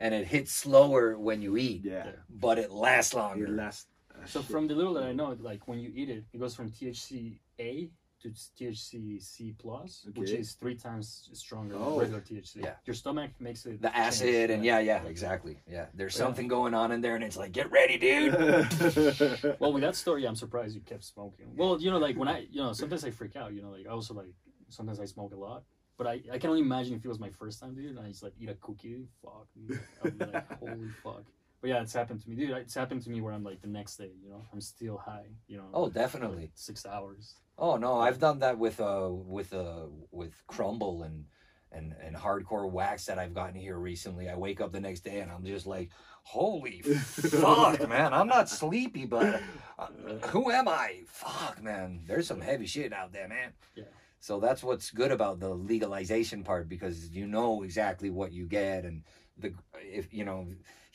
[0.00, 1.82] and it hits slower when you eat.
[1.84, 2.06] Yeah.
[2.06, 2.12] Yeah.
[2.28, 3.46] But it lasts It longer.
[3.48, 3.86] lasts.
[4.12, 4.50] uh, So shit.
[4.50, 7.38] from the little that I know, like when you eat it, it goes from THC
[7.60, 7.88] A
[8.22, 12.00] to THC C plus, which is three times stronger Oh.
[12.00, 12.62] than regular THC.
[12.64, 12.74] Yeah.
[12.84, 15.56] Your stomach makes it the change, acid and yeah, yeah, exactly.
[15.70, 16.24] Yeah, there's Yeah.
[16.24, 18.34] something going on in there, and it's like, get ready, dude.
[19.60, 21.54] Well, with that story, I'm surprised you kept smoking.
[21.56, 23.52] Well, you know, like when I, you know, sometimes I freak out.
[23.54, 24.28] You know, like I also like
[24.68, 25.62] sometimes I smoke a lot.
[25.96, 28.08] But I, I can only imagine if it was my first time, dude, and I
[28.08, 29.06] just like eat a cookie.
[29.22, 29.80] Fuck, dude.
[30.04, 31.24] I'd be like, holy fuck.
[31.60, 32.50] But yeah, it's happened to me, dude.
[32.50, 35.26] It's happened to me where I'm like the next day, you know, I'm still high,
[35.48, 35.64] you know.
[35.74, 36.42] Oh, definitely.
[36.42, 37.34] like, six hours.
[37.58, 41.24] Oh no, I've done that with uh with uh with crumble and
[41.72, 44.28] and and hardcore wax that I've gotten here recently.
[44.28, 45.90] I wake up the next day and I'm just like,
[46.22, 48.14] holy fuck, man!
[48.14, 49.42] I'm not sleepy, but
[49.78, 49.88] uh,
[50.28, 51.00] who am I?
[51.06, 52.02] Fuck, man!
[52.06, 53.52] There's some heavy shit out there, man.
[53.74, 53.84] Yeah.
[54.20, 58.84] So that's what's good about the legalization part because you know exactly what you get
[58.84, 59.02] and
[59.36, 60.46] the if you know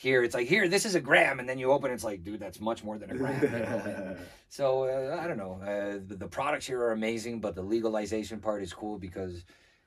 [0.03, 2.25] here it's like here this is a gram and then you open it, it's like
[2.25, 3.41] dude that's much more than a gram.
[3.41, 4.17] you know,
[4.49, 5.61] so uh, I don't know.
[5.63, 9.45] Uh, the, the products here are amazing, but the legalization part is cool because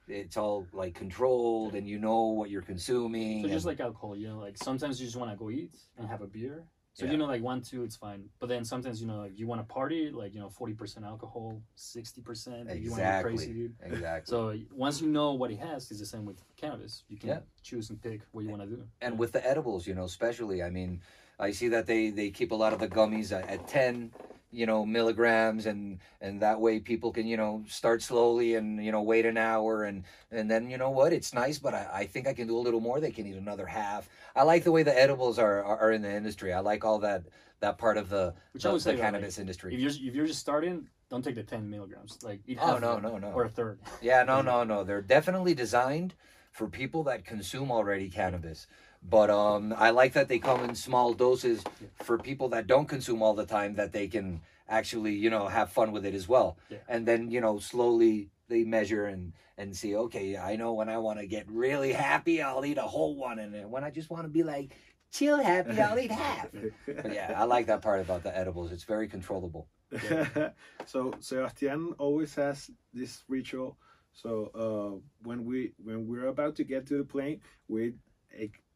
[0.09, 3.42] it's all like controlled and you know what you're consuming.
[3.42, 5.74] So just and- like alcohol, you know, like sometimes you just want to go eat
[5.98, 6.64] and have a beer.
[6.96, 7.12] So Yeah.
[7.12, 8.30] you know, like one, two, it's fine.
[8.40, 11.04] But then sometimes you know, like you want to party, like you know, forty percent
[11.04, 12.70] alcohol, sixty percent.
[12.74, 13.74] You want to be crazy, dude.
[13.82, 14.30] exactly.
[14.32, 17.04] So once you know what it has, it's the same with cannabis.
[17.11, 17.40] You can Yeah.
[17.62, 18.82] choose and pick what you want to do.
[19.02, 21.02] and with the edibles, you know, especially, I mean,
[21.38, 24.11] I see that they they keep a lot of the gummies at, at ten,
[24.50, 28.92] you know, milligrams, and and that way people can you know start slowly and you
[28.92, 32.06] know wait an hour and and then you know what, it's nice, but I, I
[32.06, 33.00] think I can do a little more.
[33.00, 34.09] They can eat another half.
[34.35, 36.52] I like the way the edibles are are, are in the industry.
[36.52, 37.24] I like all that
[37.61, 39.74] that part of the Which I the, would the say, like, cannabis industry.
[39.74, 42.18] If you're if you're just starting, don't take the ten milligrams.
[42.22, 43.28] Like eat Oh no no no.
[43.28, 43.78] or a third.
[44.02, 44.85] Yeah, no, no, no.
[44.85, 46.14] They're definitely designed
[46.50, 48.66] for people that consume already cannabis.
[49.02, 51.62] But um, I like that they come in small doses
[52.02, 55.70] for people that don't consume all the time, that they can actually, you know, have
[55.70, 56.59] fun with it as well.
[56.68, 56.78] Yeah.
[56.88, 59.96] And then, you know, slowly they measure and and see.
[59.96, 63.38] Okay, I know when I want to get really happy, I'll eat a whole one,
[63.38, 64.76] and when I just want to be like
[65.12, 66.48] chill happy, I'll eat half.
[66.87, 68.72] But yeah, I like that part about the edibles.
[68.72, 69.68] It's very controllable.
[70.87, 73.78] so Sebastian always has this ritual.
[74.12, 77.94] So uh, when we when we're about to get to the plane, we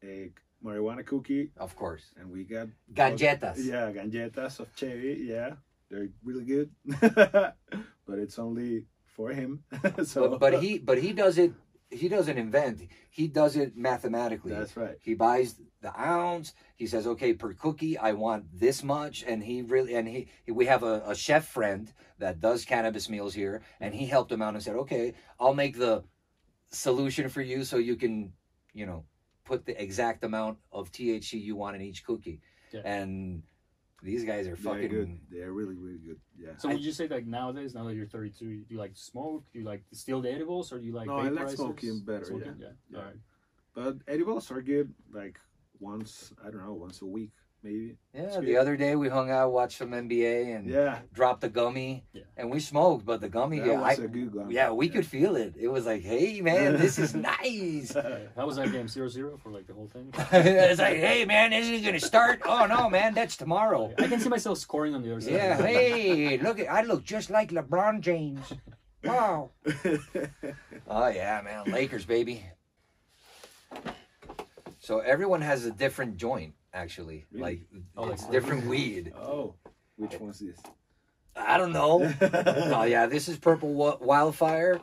[0.03, 0.31] a,
[0.63, 3.57] marijuana cookie Of course, and we got galletas.
[3.57, 5.21] yeah galletas of cherry.
[5.21, 5.55] Yeah,
[5.89, 6.69] they're really good,
[7.01, 8.85] but it's only
[9.15, 9.63] for him.
[10.03, 11.53] so but, but he but he does it
[11.91, 12.87] he doesn't invent.
[13.09, 14.53] He does it mathematically.
[14.53, 14.95] That's right.
[15.01, 16.53] He buys the ounce.
[16.77, 20.65] He says, okay, per cookie, I want this much, and he really and he we
[20.65, 24.53] have a, a chef friend that does cannabis meals here, and he helped him out
[24.53, 26.03] and said, okay, I'll make the
[26.69, 28.31] solution for you so you can,
[28.73, 29.03] you know,
[29.43, 32.39] put the exact amount of THC you want in each cookie,
[32.73, 32.81] Yeah.
[32.85, 33.43] and
[34.03, 34.89] these guys are Very fucking.
[34.89, 35.19] good.
[35.29, 36.19] They're really, really good.
[36.37, 36.57] Yeah.
[36.57, 39.43] So would you say like nowadays, now that you're 32, do you like smoke?
[39.53, 42.25] Do you like still the edibles, or do you like No, I like smoking better,
[42.25, 42.55] Smoking?
[42.59, 42.67] yeah.
[42.67, 42.71] yeah.
[42.89, 42.97] Yeah.
[42.99, 43.15] All right.
[43.73, 44.93] But edibles are good.
[45.11, 45.39] Like
[45.79, 47.31] once, I don't know, once a week
[47.63, 47.95] maybe.
[48.13, 50.99] Yeah, the other day we hung out, watched some NBA, and Yeah.
[51.13, 52.23] dropped a gummy, Yeah.
[52.37, 53.05] and we smoked.
[53.05, 54.51] But the gummy, That yeah, was I- a good one.
[54.51, 55.53] yeah, we could feel it.
[55.57, 57.93] It was like, hey man, this is nice.
[58.35, 58.87] How was that game?
[58.87, 60.13] Zero zero for like the whole thing.
[60.31, 62.41] it's like, hey man, isn't it gonna start?
[62.45, 63.93] Oh no, man, that's tomorrow.
[63.97, 65.33] I can see myself scoring on the other side.
[65.33, 68.53] Yeah, hey, look, at, I look just like LeBron James.
[69.03, 69.49] Wow.
[70.87, 72.43] Oh yeah, man, Lakers baby.
[74.79, 77.25] So everyone has a different joint, actually.
[77.31, 77.43] Really?
[77.43, 77.61] Like
[77.97, 79.13] Oh, like it's different weed.
[79.15, 79.55] oh,
[79.95, 80.59] which one's this?
[81.35, 82.11] I don't know.
[82.21, 84.81] oh yeah, this is Purple Wildfire.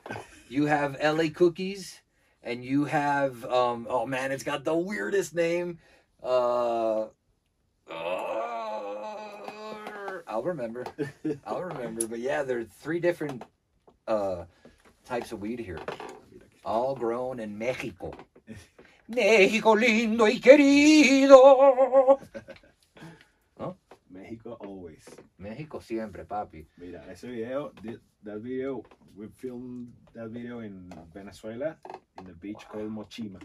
[0.49, 2.01] You have LA Cookies,
[2.43, 3.87] and you have um.
[3.91, 5.79] Oh man, it's got the weirdest name.
[6.23, 7.07] Uh.
[7.91, 8.25] uh,
[10.27, 10.85] I'll remember.
[11.47, 12.07] I'll remember.
[12.07, 13.45] But yeah, there are three different
[14.07, 14.45] uh
[15.05, 15.81] types of weed here,
[16.65, 18.13] all grown in Mexico.
[19.09, 22.19] Mexico lindo y querido.
[23.59, 23.77] ¿No?
[24.11, 25.05] Mexico always.
[25.39, 26.67] Mexico siempre, papi.
[26.77, 27.73] Mira, ese video,
[28.25, 28.83] that video,
[29.17, 31.77] we filmed that video in Venezuela
[32.19, 33.41] in the beach called Mochima.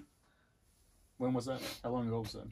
[1.17, 1.61] When was that?
[1.83, 2.47] How long ago was that?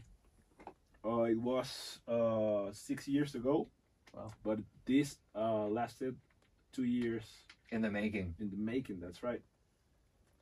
[1.04, 3.68] Uh, it was uh, six years ago.
[4.14, 4.32] Wow.
[4.44, 6.16] But this uh, lasted
[6.72, 7.24] two years
[7.72, 8.36] In the making.
[8.40, 9.00] in the making.
[9.02, 9.42] That's right.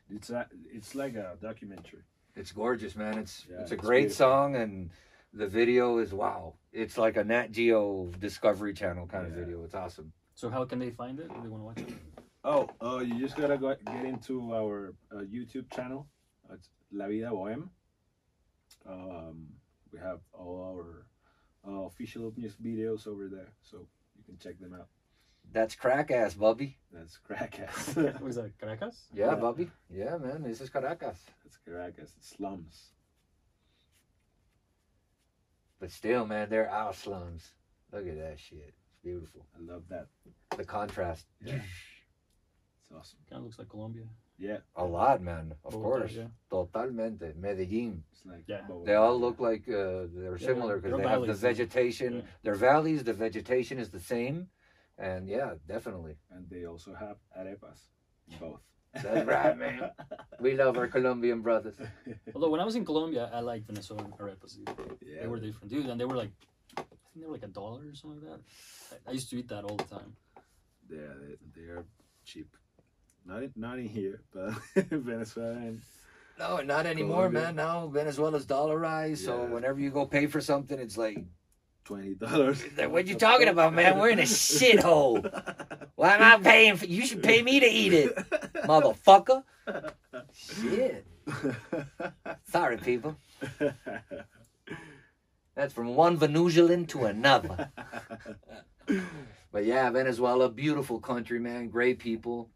[0.10, 2.04] It's a, it's like a documentary.
[2.36, 3.18] It's gorgeous, man.
[3.18, 4.26] It's Yeah, it's a it's great beautiful.
[4.26, 4.90] song, and
[5.34, 6.54] the video is wow.
[6.72, 9.64] It's like a Nat Geo Discovery Channel kind of video.
[9.64, 10.12] It's awesome.
[10.36, 11.28] So how can they find it?
[11.28, 11.98] Do they want to watch it?
[12.44, 16.08] Oh, uh, you just gotta go, get into our uh, YouTube channel.
[16.54, 17.70] It's La Vida Boheme.
[18.88, 19.48] Um,
[19.92, 21.06] we have all our
[21.68, 23.86] uh, official music videos over there, so
[24.18, 24.88] you can check them out.
[25.52, 26.78] That's crack ass, Bubby.
[26.92, 27.96] That's Caracas.
[27.96, 28.58] What is that?
[28.60, 29.08] Caracas?
[29.14, 29.36] Yeah, Yeah.
[29.36, 29.70] Bubby.
[29.90, 30.44] Yeah, man.
[30.44, 31.20] This is Caracas.
[31.44, 32.14] That's Caracas.
[32.18, 32.92] It's slums.
[35.80, 37.54] But still, man, they're our slums.
[37.92, 38.60] Look at that shit.
[38.68, 39.46] It's beautiful.
[39.58, 40.08] I love that.
[40.58, 41.26] The contrast.
[41.44, 41.56] Yeah.
[41.56, 43.20] It's awesome.
[43.30, 44.04] Kind of looks like Colombia.
[44.38, 45.54] Yeah, A lot, man.
[45.66, 46.12] Of Bogotá, course.
[46.14, 46.28] Yeah.
[46.50, 47.36] Totalmente.
[47.38, 48.04] Medellin.
[48.12, 48.62] it's like Yeah.
[48.70, 48.86] Bogotá.
[48.86, 51.40] They all look like uh, they're Yeah, similar because they're they have the valleys.
[51.42, 52.14] vegetation.
[52.16, 52.22] Yeah.
[52.44, 53.04] They're valleys.
[53.04, 54.48] The vegetation is the same.
[55.00, 56.16] And yeah, definitely.
[56.32, 57.80] and they also have arepas.
[58.40, 58.60] Both.
[58.94, 59.92] That's right, man.
[60.40, 61.76] We love our Colombian brothers.
[62.36, 64.58] Although when I was in Colombia, I liked Venezuelan arepas.
[65.06, 65.22] yeah.
[65.22, 66.32] They were different, dude, and they were like,
[66.78, 68.42] I think they were like a dollar or something like that.
[69.08, 70.16] I, I used to eat that all the time.
[70.90, 71.86] Yeah, they, they are
[72.26, 72.50] cheap.
[73.26, 75.82] Not in, not in here, but in Venezuela and
[76.40, 77.42] No, not anymore, Colombia.
[77.42, 77.56] man.
[77.56, 81.20] Now Venezuela's dollarized, so whenever you go pay for something, it's like,
[81.90, 82.62] twenty dollars.
[82.88, 83.98] what you talking about, man?
[83.98, 85.26] We're in a shithole.
[85.96, 86.86] Why am I paying for?
[86.86, 88.16] You should pay me to eat it,
[88.64, 89.42] motherfucker.
[90.32, 91.08] Shit.
[92.44, 93.18] Sorry, people.
[95.56, 97.72] That's from one Venezuelan to another.
[99.52, 101.70] But yeah, Venezuela, beautiful country, man.
[101.70, 102.52] Great people,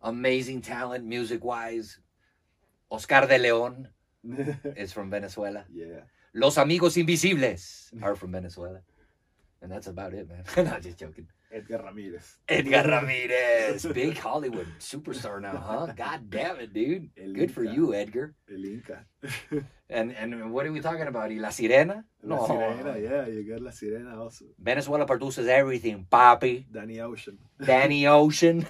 [0.00, 2.00] amazing talent, music wise.
[2.90, 3.88] Oscar de Leon
[4.76, 5.64] is from Venezuela.
[5.72, 6.00] yeah.
[6.34, 8.80] Los Amigos Invisibles are from Venezuela.
[9.60, 10.44] And that's about it, man.
[10.64, 11.28] Not just joking.
[11.52, 12.38] Edgar Ramirez.
[12.48, 15.92] Edgar Ramirez, big Hollywood superstar now, huh?
[15.94, 17.10] God damn it, dude.
[17.16, 18.34] El Good for you, Edgar.
[18.50, 19.04] El Inca.
[19.90, 21.30] And and what are we talking about?
[21.30, 22.04] ¿Y La Sirena?
[22.22, 24.46] La Sirena, yeah, you got La Sirena also.
[24.58, 26.64] Venezuela produces everything, papi.
[26.72, 27.38] Danny Ocean.
[27.62, 28.66] Danny Ocean.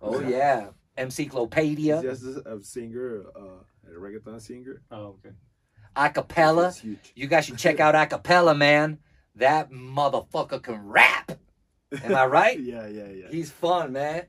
[0.00, 0.68] Oh yeah.
[0.96, 2.02] Encyclopedia.
[2.02, 4.82] He's just a singer, uh, a reggaeton singer.
[4.90, 5.34] Oh, okay.
[5.96, 6.98] Akapellah.
[7.14, 8.98] You guys should check out Akapellah, man.
[9.36, 11.32] That motherfucker can rap.
[12.04, 12.60] Am I right?
[12.60, 13.28] yeah, yeah, yeah.
[13.30, 14.26] He's fun, man.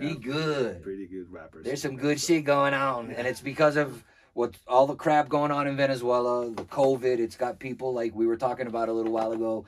[0.00, 0.82] He good.
[0.82, 1.64] Pretty good rappers.
[1.64, 5.50] There's some good shit going on, and it's because of what all the crap going
[5.50, 7.18] on in Venezuela, the COVID.
[7.18, 9.64] It's got people like we were talking about a little while ago,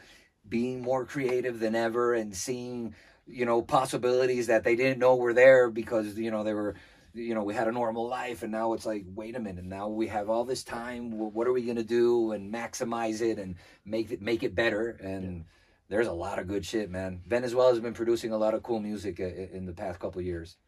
[0.49, 2.95] being more creative than ever and seeing,
[3.27, 6.75] you know, possibilities that they didn't know were there because you know they were,
[7.15, 9.89] you know, we had a normal life, and now it's like, wait a minute, now
[9.89, 11.19] we have all this time.
[11.19, 15.45] What are we gonna do and maximize it and make it make it better and.
[15.91, 17.23] There's a lot of good shit, man.
[17.27, 20.59] Venezuela's been producing a lot of cool music in the past couple years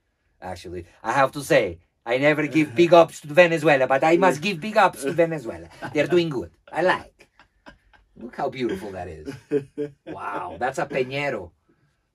[0.42, 0.86] actually.
[1.02, 4.60] I have to say, I never give big ups to Venezuela, but I must give
[4.60, 5.68] big ups to Venezuela.
[5.92, 6.50] They're doing good.
[6.72, 7.28] I like.
[8.16, 9.32] Look how beautiful that is.
[10.06, 11.52] Wow, that's a peñero.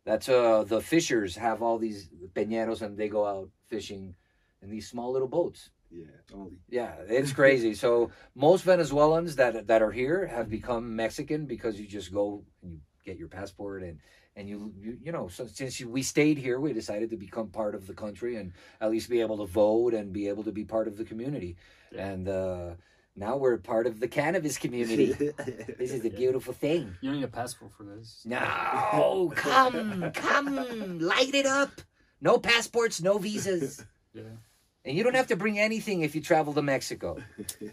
[0.06, 4.16] That's uh the fishers have all these peñeros and they go out fishing
[4.62, 5.70] in these small little boats.
[5.92, 6.58] Yeah, only.
[6.70, 7.74] Yeah, it's crazy.
[7.74, 12.74] so most Venezuelans that that are here have become Mexican because you just go and
[12.74, 14.00] you get your passport and
[14.36, 17.50] and you you, you know so since you, we stayed here, we decided to become
[17.50, 18.52] part of the country and
[18.82, 21.56] at least be able to vote and be able to be part of the community.
[21.92, 22.08] Yeah.
[22.08, 22.70] And uh,
[23.16, 25.14] now we're part of the cannabis community.
[25.78, 26.96] this is a beautiful thing.
[27.00, 28.24] You don't need a passport for this.
[28.26, 31.72] No, come, come, light it up.
[32.26, 33.86] No passports, no visas.
[34.16, 34.24] Yeah.
[34.86, 37.18] And you don't have to bring anything if you travel to Mexico.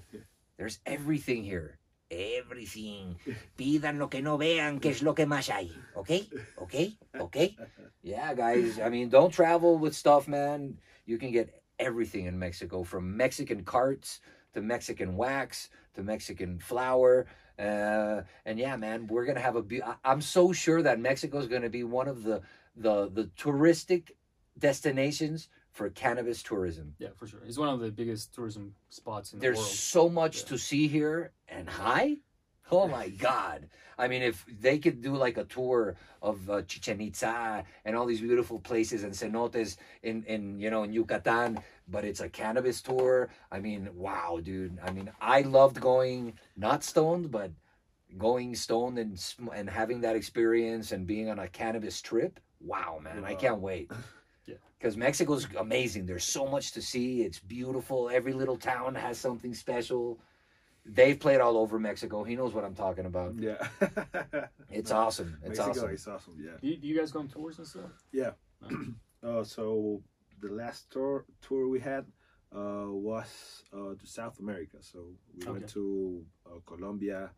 [0.59, 1.79] There's everything here.
[2.11, 3.15] Everything.
[3.57, 5.71] Pidan lo que no vean, que es lo que más hay.
[5.97, 6.29] Okay?
[6.59, 6.99] Okay?
[7.15, 7.57] Okay?
[8.03, 8.81] Yeah, guys.
[8.81, 10.79] I mean, don't travel with stuff, man.
[11.07, 14.19] You can get everything in Mexico from Mexican carts
[14.55, 17.27] to Mexican wax to Mexican flour.
[17.57, 19.63] Uh, and yeah, man, we're gonna have a.
[19.63, 22.43] Be- I- I'm so sure that Mexico is gonna be one of the
[22.75, 24.11] the the touristic
[24.59, 26.95] destinations for cannabis tourism.
[26.99, 27.41] Yeah, for sure.
[27.47, 29.73] It's one of the biggest tourism spots in There's the world.
[29.73, 30.49] so much Yeah.
[30.49, 32.19] to see here and high.
[32.71, 33.69] Oh my God.
[33.99, 38.07] I mean, if they could do like a tour of uh, Chichen Itza and all
[38.07, 42.81] these beautiful places and cenotes in, in, you know, in Yucatan, but it's a cannabis
[42.81, 43.29] tour.
[43.51, 44.79] I mean, wow, dude.
[44.83, 47.51] I mean, I loved going, not stoned, but
[48.17, 49.23] going stoned and,
[49.55, 52.41] and having that experience and being on a cannabis trip.
[52.61, 53.25] Wow, man.
[53.25, 53.91] I can't wait.
[54.47, 54.57] Yeah.
[54.79, 56.07] Because Mexico's amazing.
[56.07, 57.23] There's so much to see.
[57.23, 58.11] It's beautiful.
[58.11, 60.19] Every little town has something special.
[60.85, 62.25] They've played all over Mexico.
[62.25, 63.35] He knows what I'm talking about.
[63.39, 63.59] yeah.
[64.71, 65.39] It's awesome.
[65.45, 65.91] It's Mexico awesome.
[65.95, 66.37] is awesome.
[66.41, 66.53] Yeah.
[66.61, 67.91] Do you, do you guys go on tours and stuff?
[68.13, 68.33] Yeah.
[68.61, 68.69] No.
[69.25, 70.03] Uh, so
[70.41, 72.05] the last tour tour we had
[72.53, 74.79] uh, was uh, to South America.
[74.81, 74.99] So
[75.37, 75.53] we Okay.
[75.53, 77.31] went to uh, Colombia,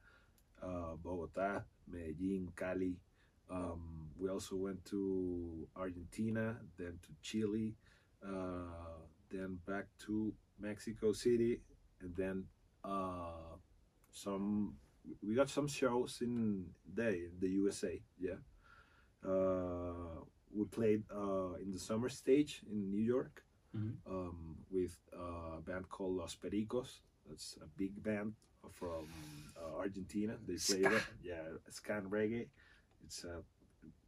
[0.63, 2.97] uh, Bogota, Medellin, Cali.
[3.55, 3.81] Um,
[4.19, 7.75] we also went to Argentina, then to Chile,
[8.27, 8.99] uh,
[9.31, 11.61] then back to Mexico City,
[12.01, 12.45] and then
[12.85, 13.57] uh,
[14.11, 14.75] some.
[15.23, 18.01] We got some shows in there in the USA.
[18.19, 18.41] Yeah.
[19.27, 23.45] Uh, we played uh, in the summer stage in New York
[23.77, 23.97] Mhm.
[24.07, 27.01] um, with a band called Los Pericos.
[27.29, 28.35] That's a big band
[28.71, 29.09] from
[29.61, 30.39] uh, Argentina.
[30.47, 30.83] They play
[31.23, 32.47] yeah, scan reggae.
[33.05, 33.43] It's a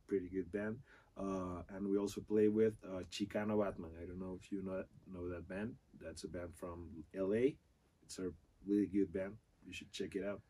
[0.08, 0.78] pretty good band.
[1.18, 3.90] Uh, and we also play with uh, Chicano Batman.
[4.00, 5.74] I don't know if you know know that band.
[6.00, 7.56] That's a band from LA.
[8.04, 8.30] It's a
[8.66, 9.34] really good band.
[9.66, 10.42] You should check it out.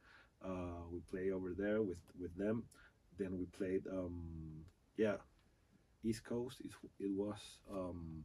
[0.45, 2.65] Uh, we play over there with with them.
[3.19, 4.65] Then we played, um,
[4.99, 5.17] yeah,
[6.05, 6.61] East Coast.
[6.61, 7.39] It, it was
[7.73, 8.25] um,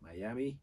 [0.00, 0.58] Miami,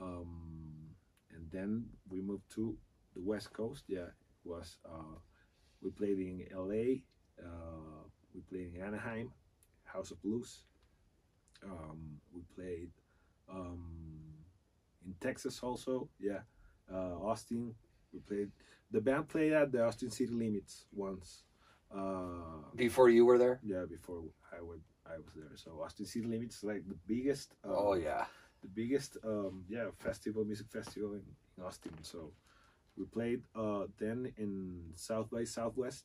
[0.00, 0.90] um,
[1.34, 2.76] and then we moved to
[3.14, 3.84] the West Coast.
[3.88, 4.76] Yeah, it was.
[4.84, 5.16] Uh,
[5.80, 7.00] we played in LA.
[7.42, 9.30] Uh, we played in Anaheim,
[9.84, 10.64] House of Blues.
[11.64, 12.90] Um, we played
[13.50, 13.80] um,
[15.04, 16.08] in Texas also.
[16.18, 16.40] Yeah,
[16.92, 17.74] uh, Austin.
[18.12, 18.50] We played.
[18.90, 21.42] The band played at the Austin City Limits once.
[21.94, 23.60] Uh, Before you were there?
[23.62, 24.22] yeah, before
[24.56, 25.50] I would I was there.
[25.56, 27.54] So Austin City Limits like the biggest.
[27.64, 28.24] Uh, Oh, yeah.
[28.62, 31.22] the biggest um yeah festival music festival in,
[31.58, 31.92] in Austin.
[32.02, 32.32] So
[32.96, 36.04] we played uh then in South by Southwest.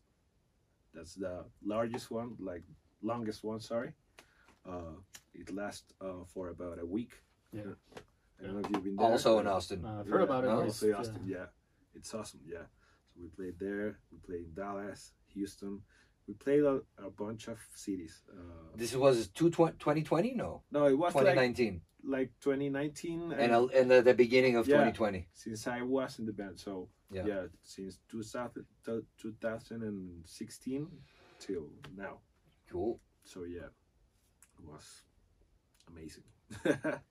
[0.94, 2.64] That's the largest one, like
[3.02, 3.60] longest one.
[3.60, 3.94] Sorry.
[4.68, 4.98] Uh,
[5.34, 7.14] it lasts uh for about a week.
[7.54, 7.62] Yeah.
[8.40, 9.06] I don't know if you've been there.
[9.06, 9.86] Also in Austin.
[9.86, 10.48] Uh, I've heard about it.
[10.48, 11.46] no, but Also it's- Austin, yeah.
[11.96, 12.66] It's awesome, yeah.
[13.14, 13.98] So we played there.
[14.12, 15.82] We played in Dallas, Houston.
[16.30, 18.22] We played a, a bunch of cities.
[18.32, 20.36] Uh, This was two, 2020?
[20.36, 20.62] No.
[20.72, 21.82] no, it was 2019.
[22.04, 24.76] like 2019 And, uh, and the, the beginning of Yeah.
[24.76, 25.28] 2020.
[25.34, 26.60] since I was in the band.
[26.60, 27.26] So Yeah.
[27.26, 28.64] yeah, since 2000,
[29.18, 30.88] 2016
[31.40, 32.20] till now.
[32.72, 33.00] Cool.
[33.24, 33.70] So yeah,
[34.60, 34.86] it was
[35.88, 36.26] amazing.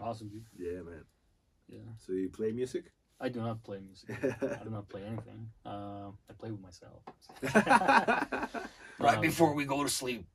[0.00, 0.46] Awesome, dude.
[0.58, 1.04] yeah, man.
[1.68, 1.92] Yeah.
[1.98, 2.84] So you play music?
[3.20, 4.10] I do not play music.
[4.42, 5.48] I do not play anything.
[5.64, 7.02] Uh, I play with myself.
[8.98, 10.26] Right Um, before we go to sleep,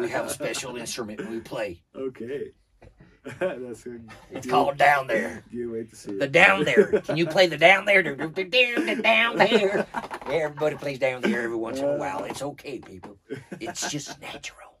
[0.00, 1.82] we have a special instrument we play.
[1.94, 2.52] okay.
[3.38, 4.08] That's good.
[4.30, 5.42] It's good- called Down There.
[5.52, 6.32] Good way to see The it.
[6.32, 7.00] down there.
[7.02, 8.02] Can you play the down there?
[8.02, 9.86] The the- the down there.
[10.26, 12.24] Everybody plays down there every once in a while.
[12.24, 13.18] It's okay, people.
[13.60, 14.72] It's just natural.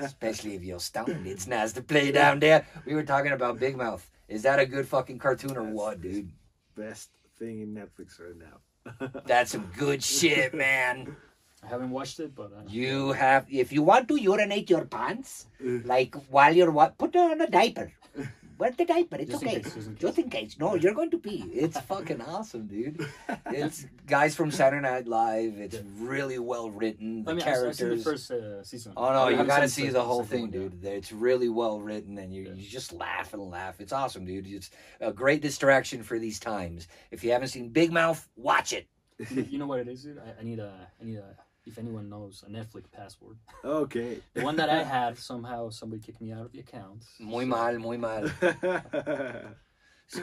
[0.00, 1.26] Especially if you're stoned.
[1.28, 2.66] It's nice to play down there.
[2.86, 4.04] We were talking about Big Mouth.
[4.32, 6.32] Is that a good fucking cartoon or what, dude?
[6.74, 9.10] Best thing in Netflix right now.
[9.26, 11.14] That's some good shit, man.
[11.62, 15.48] I haven't watched it, but uh, You have, if you want to urinate your pants,
[15.60, 17.92] like while you're what, put on a diaper.
[18.62, 19.16] Ponte diaper.
[19.16, 19.60] It's Just in okay.
[19.60, 20.24] case, just in Just case.
[20.24, 20.56] in case.
[20.58, 21.44] No, you're going to pee.
[21.52, 23.04] It's fucking awesome, dude.
[23.46, 25.58] It's guys from Saturday Night Live.
[25.58, 25.82] It's Yeah.
[25.98, 27.24] really well written.
[27.24, 28.04] The I mean, I've, I've seen the characters.
[28.04, 28.92] first uh, season.
[28.96, 30.84] Oh no, I you gotta see the whole thing, one, dude.
[30.84, 32.52] It's really well written, and you, Yeah.
[32.54, 33.80] you just laugh and laugh.
[33.80, 34.46] It's awesome, dude.
[34.46, 36.88] It's a great distraction for these times.
[37.10, 38.86] If you haven't seen Big Mouth, watch it.
[39.18, 39.26] yeah.
[39.30, 40.18] You, you know what it is, dude?
[40.18, 41.34] I, I need a, I need a.
[41.64, 44.20] If anyone knows a Netflix password, Okay.
[44.34, 47.04] the one that I had somehow somebody kicked me out of the account.
[47.20, 48.28] Muy So- mal, muy mal.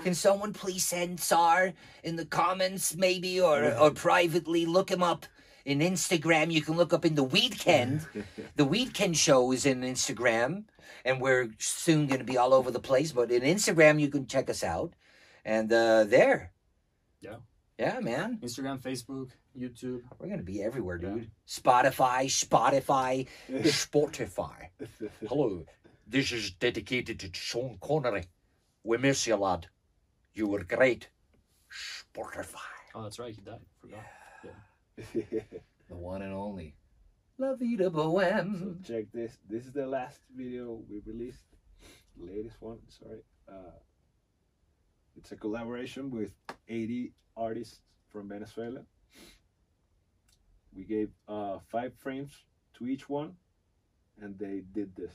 [0.03, 1.73] Can someone please send Sar
[2.03, 5.25] in the comments, maybe, or or privately look him up
[5.65, 6.51] in Instagram?
[6.51, 8.05] You can look up in the Weedkend.
[8.55, 10.65] The Weedkend show is in Instagram,
[11.05, 13.11] and we're soon going to be all over the place.
[13.13, 14.93] But in Instagram, you can check us out,
[15.43, 16.51] and uh, there.
[17.21, 17.37] Yeah.
[17.79, 18.37] Yeah, man.
[18.43, 19.29] Instagram, Facebook,
[19.59, 20.01] YouTube.
[20.17, 21.09] We're gonna be everywhere, Yeah.
[21.15, 21.31] dude.
[21.47, 24.69] Spotify, Spotify, Spotify.
[25.27, 25.65] Hello,
[26.07, 28.25] this is dedicated to Sean Connery.
[28.83, 29.67] We miss you, lad.
[30.33, 31.09] You were great.
[31.71, 32.73] Spotify.
[32.95, 33.35] Oh, that's right.
[33.35, 33.59] He died.
[33.81, 34.05] Forgot.
[35.89, 36.75] The one and only.
[37.39, 38.59] La Vida Boheme.
[38.83, 39.37] so check this.
[39.49, 41.45] This is the last video we released.
[42.15, 43.21] The latest one, sorry.
[43.47, 43.71] Uh,
[45.15, 46.31] it's a collaboration with
[46.67, 47.81] 80 artists
[48.11, 48.81] from Venezuela.
[50.75, 52.31] We gave uh, five frames
[52.75, 53.35] to each one,
[54.21, 55.13] and they did this.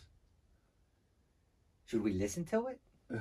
[1.86, 2.80] Should we listen to it?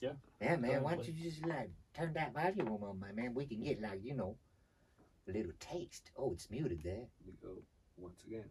[0.00, 0.12] Yeah.
[0.40, 0.70] Yeah, man.
[0.70, 3.34] ahead, Why don't you just like turn that volume on, my man?
[3.34, 4.36] We can get like you know,
[5.28, 6.10] a little taste.
[6.16, 7.06] Oh, it's muted there.
[7.26, 7.62] We go
[7.96, 8.44] once again.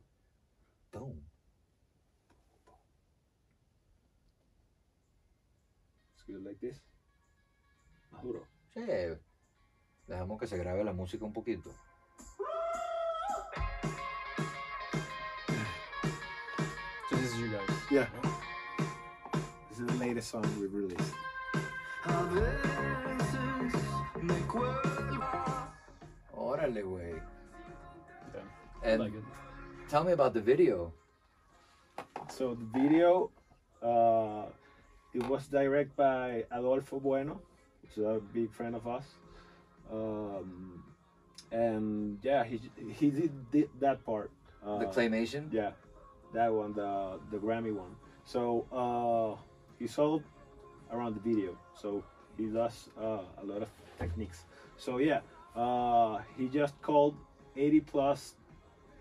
[0.91, 1.21] Boom.
[6.13, 6.81] Let's go like this.
[8.11, 8.47] Maduro.
[8.75, 9.17] Sí.
[10.07, 11.71] Dejamos que se grabe la música un poquito.
[17.91, 18.07] Yeah.
[19.69, 21.13] This is the latest song we released.
[26.37, 27.19] Órale, güey.
[28.83, 29.23] I And like it.
[29.89, 30.91] tell me about the video.
[32.29, 33.29] So the video,
[33.81, 34.45] uh,
[35.13, 37.39] it was directed by Adolfo Bueno,
[37.81, 39.05] which is a big friend of us.
[39.91, 40.83] Um,
[41.51, 42.59] and yeah, he
[42.99, 44.31] he did, did that part.
[44.65, 45.51] Uh, The claymation.
[45.53, 45.71] Yeah,
[46.35, 47.95] that one, the the Grammy one.
[48.25, 49.39] So uh,
[49.79, 50.21] he's all
[50.91, 51.57] around the video.
[51.73, 52.03] So
[52.37, 53.69] he does uh, a lot of
[53.99, 54.45] techniques.
[54.77, 55.21] So yeah,
[55.55, 57.15] uh, he just called
[57.55, 58.35] 80 plus.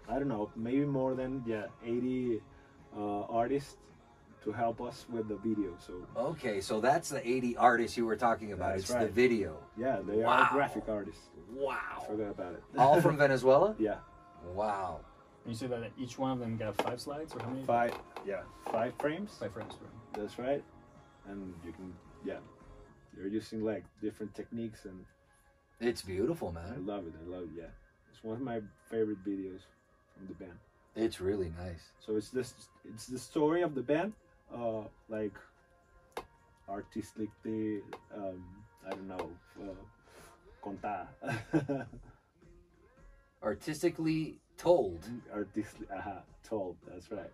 [0.08, 2.40] I don't know, maybe more than yeah, 80
[2.96, 3.76] uh, artists
[4.44, 5.72] to help us with the video.
[5.80, 8.72] So Okay, so that's the 80 artists you were talking about.
[8.76, 9.56] That's it's the video.
[9.78, 10.30] yeah, they Wow.
[10.44, 11.22] are graphic artists.
[11.50, 11.78] Wow.
[12.02, 12.62] I Forgot about it.
[12.78, 13.74] All from Venezuela?
[13.78, 13.96] yeah,
[14.54, 15.00] Wow.
[15.44, 17.64] And you said that each one of them got five slides or how many?
[17.64, 17.92] five.
[18.26, 18.42] Yeah,
[18.72, 19.36] five frames.
[19.38, 19.74] Five frames.
[19.80, 20.20] Right?
[20.20, 20.64] That's right.
[21.28, 21.92] And you can,
[22.24, 22.38] yeah,
[23.14, 25.04] they're using like different techniques, and
[25.80, 26.72] It's beautiful, man.
[26.74, 27.14] I love it.
[27.22, 27.50] I love it.
[27.56, 27.64] Yeah,
[28.10, 29.60] it's one of my favorite videos
[30.16, 30.58] from the band.
[30.96, 31.90] It's really nice.
[32.00, 34.12] So it's this, it's the story of the band,
[34.54, 35.34] uh, like
[36.68, 37.80] artistically,
[38.16, 38.44] um,
[38.86, 39.30] I don't know,
[39.60, 41.86] uh, contada.
[43.42, 45.04] Artistically told.
[45.32, 46.76] Artistic, aha, told.
[46.86, 47.30] That's right.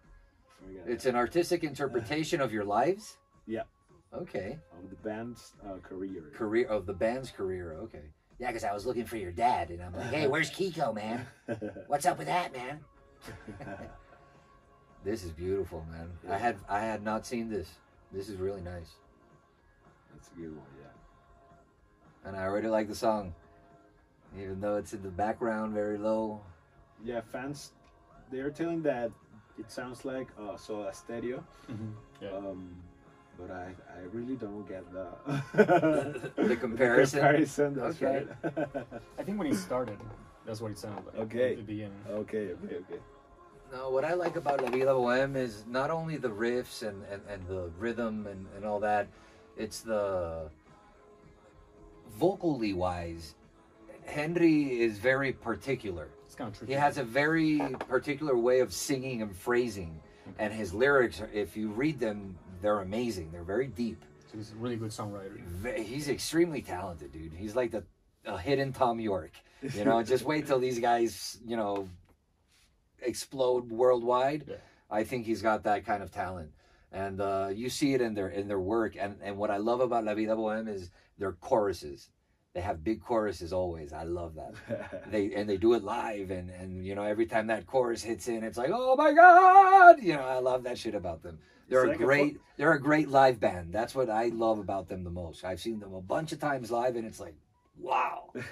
[0.86, 3.16] It's an artistic interpretation of your lives?
[3.46, 3.62] Yeah.
[4.14, 4.58] Okay.
[4.78, 6.30] of the band's uh, career.
[6.34, 7.72] Career of the band's career.
[7.82, 8.02] Okay.
[8.38, 11.26] Yeah, because I was looking for your dad, and I'm like, hey, where's Kiko, man?
[11.88, 12.78] What's up with that, man?
[15.02, 16.10] This is beautiful, man.
[16.28, 17.68] I had I had not seen this.
[18.12, 18.90] This is really nice,
[20.12, 20.66] That's a good one.
[20.78, 22.28] Yeah.
[22.28, 23.34] and I already like the song,
[24.38, 26.42] even though it's in the background, very low.
[27.04, 27.72] Yeah, fans,
[28.30, 29.10] they're telling that
[29.58, 31.90] it sounds like uh, Soda Stereo, Mm-hmm.
[32.22, 32.30] Yeah.
[32.36, 32.74] um,
[33.38, 35.06] but I, I really don't get the
[36.36, 37.20] The comparison?
[37.20, 38.26] comparison, that's Okay.
[38.44, 38.86] right.
[39.18, 39.98] I think when he started,
[40.46, 41.16] that's what it sounded like.
[41.26, 41.50] Okay.
[41.52, 42.00] At the beginning.
[42.10, 43.00] okay, okay, okay.
[43.72, 47.22] No, what I like about La Vida Boheme is not only the riffs and, and,
[47.30, 49.06] and the rhythm and, and all that,
[49.56, 50.50] it's the
[52.18, 53.34] vocally wise.
[54.04, 56.08] Henry is very particular.
[56.30, 56.74] It's kind of tricky.
[56.74, 57.58] He has a very
[57.88, 60.00] particular way of singing and phrasing,
[60.38, 63.32] and his lyrics, are- if you read them, they're amazing.
[63.32, 64.04] They're very deep.
[64.30, 65.76] So he's a really good songwriter.
[65.76, 67.32] He's extremely talented, dude.
[67.32, 67.82] He's like the
[68.26, 69.32] a hidden Thom Yorke.
[69.74, 71.88] You know, just wait till these guys, you know,
[73.02, 74.44] explode worldwide.
[74.46, 74.54] Yeah.
[74.88, 76.52] I think he's got that kind of talent,
[76.92, 78.94] and uh, you see it in their in their work.
[78.96, 82.08] And and what I love about La Vida Boheme is their choruses.
[82.54, 83.92] They have big choruses always.
[83.92, 84.54] I love that.
[85.10, 88.28] They and they do it live, and and you know every time that chorus hits
[88.28, 91.38] in, it's like, oh my god, you know I love that shit about them.
[91.68, 93.72] They're It's a like a great they're a great live band.
[93.72, 95.44] That's what I love about them the most.
[95.44, 97.36] I've seen them a bunch of times live and it's like,
[97.78, 98.30] wow.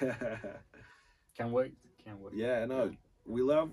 [1.37, 1.73] Can't wait.
[2.03, 2.33] Can't wait.
[2.35, 2.91] yeah, no,
[3.25, 3.69] we love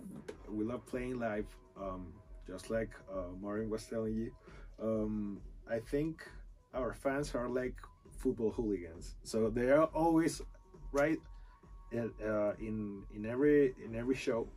[0.50, 1.46] we love playing live.
[1.80, 2.12] Um,
[2.46, 4.30] just like uh, Maureen was telling you,
[4.82, 6.28] um, I think
[6.74, 7.76] our fans are like
[8.16, 9.14] football hooligans.
[9.22, 10.42] So they are always
[10.92, 11.18] right
[11.92, 14.48] in, uh, in in every in every show.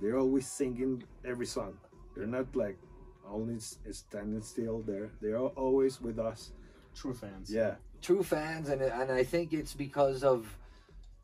[0.00, 1.78] They're always singing every song.
[2.14, 2.78] They're not like
[3.28, 5.10] only standing still there.
[5.20, 6.52] They're always with us.
[6.94, 7.52] True fans.
[7.52, 10.56] Yeah, True fans and and I think it's because of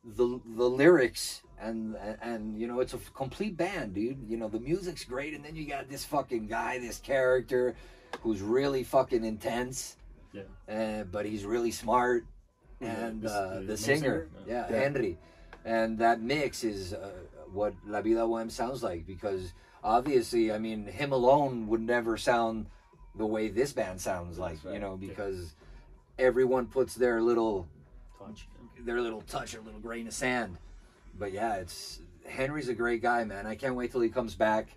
[0.04, 4.18] the the lyrics and, and and you know it's a complete band, dude.
[4.28, 7.76] You know the music's great, and then you got this fucking guy, this character,
[8.22, 9.96] who's really fucking intense.
[10.34, 10.42] Yeah.
[10.68, 12.26] Uh, but he's really smart,
[12.80, 14.78] and uh, the singer, yeah, Yeah.
[14.78, 15.18] Henry,
[15.64, 17.10] and that mix is uh,
[17.52, 22.66] what La Vida Boheme sounds like because obviously, I mean, him alone would never sound
[23.14, 24.74] the way this band sounds like, right.
[24.74, 25.54] you know, because
[26.18, 27.68] everyone puts their little
[28.18, 28.48] Touch.
[28.80, 30.56] their little touch or little grain of sand.
[31.16, 33.46] But yeah, it's Henry's a great guy, man.
[33.46, 34.68] I can't wait till he comes back.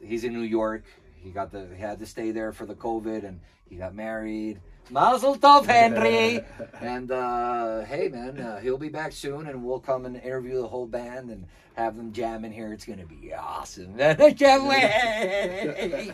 [0.00, 0.84] He's in New York.
[1.16, 4.60] He got the he had to stay there for the COVID, and he got married.
[4.90, 6.40] Mazel tov, Henry.
[6.80, 10.68] and uh, hey, man, uh, he'll be back soon, and we'll come and interview the
[10.68, 12.72] whole band and have them jam in here.
[12.72, 13.96] It's gonna be awesome.
[14.00, 16.12] I can't wait.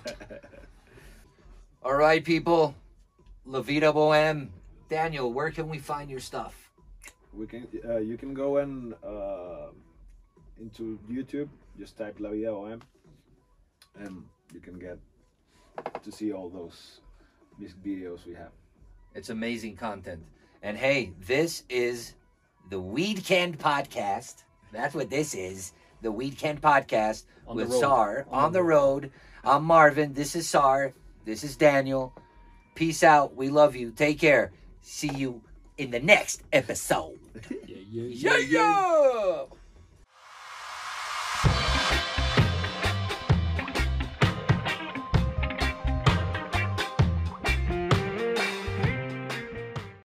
[1.85, 2.75] All right, people.
[3.45, 4.49] La Vida Boheme.
[4.89, 6.63] Daniel, where can we find your stuff?
[7.33, 9.69] we can uh, you can go and uh,
[10.61, 11.49] into YouTube,
[11.79, 12.83] just type La Vida Boheme,
[13.99, 14.99] and you can get
[16.03, 17.01] to see all those
[17.59, 18.53] music videos we have.
[19.15, 20.23] It's amazing content.
[20.63, 22.15] And hey, this is
[22.71, 24.45] the Weedkend Podcast.
[24.73, 25.73] That's what this is.
[26.01, 27.81] The Weedkend Podcast On with road.
[27.81, 29.11] Sar On on the the road.
[29.45, 30.15] I'm Marvin.
[30.15, 30.95] This is Sar.
[31.25, 32.13] This is Daniel.
[32.75, 33.37] Peace out.
[33.37, 33.91] We love you.
[33.91, 34.53] Take care.
[34.81, 35.43] See you
[35.79, 37.19] in the next episode.
[37.67, 39.45] Yeah, yeah, Yeah, yeah.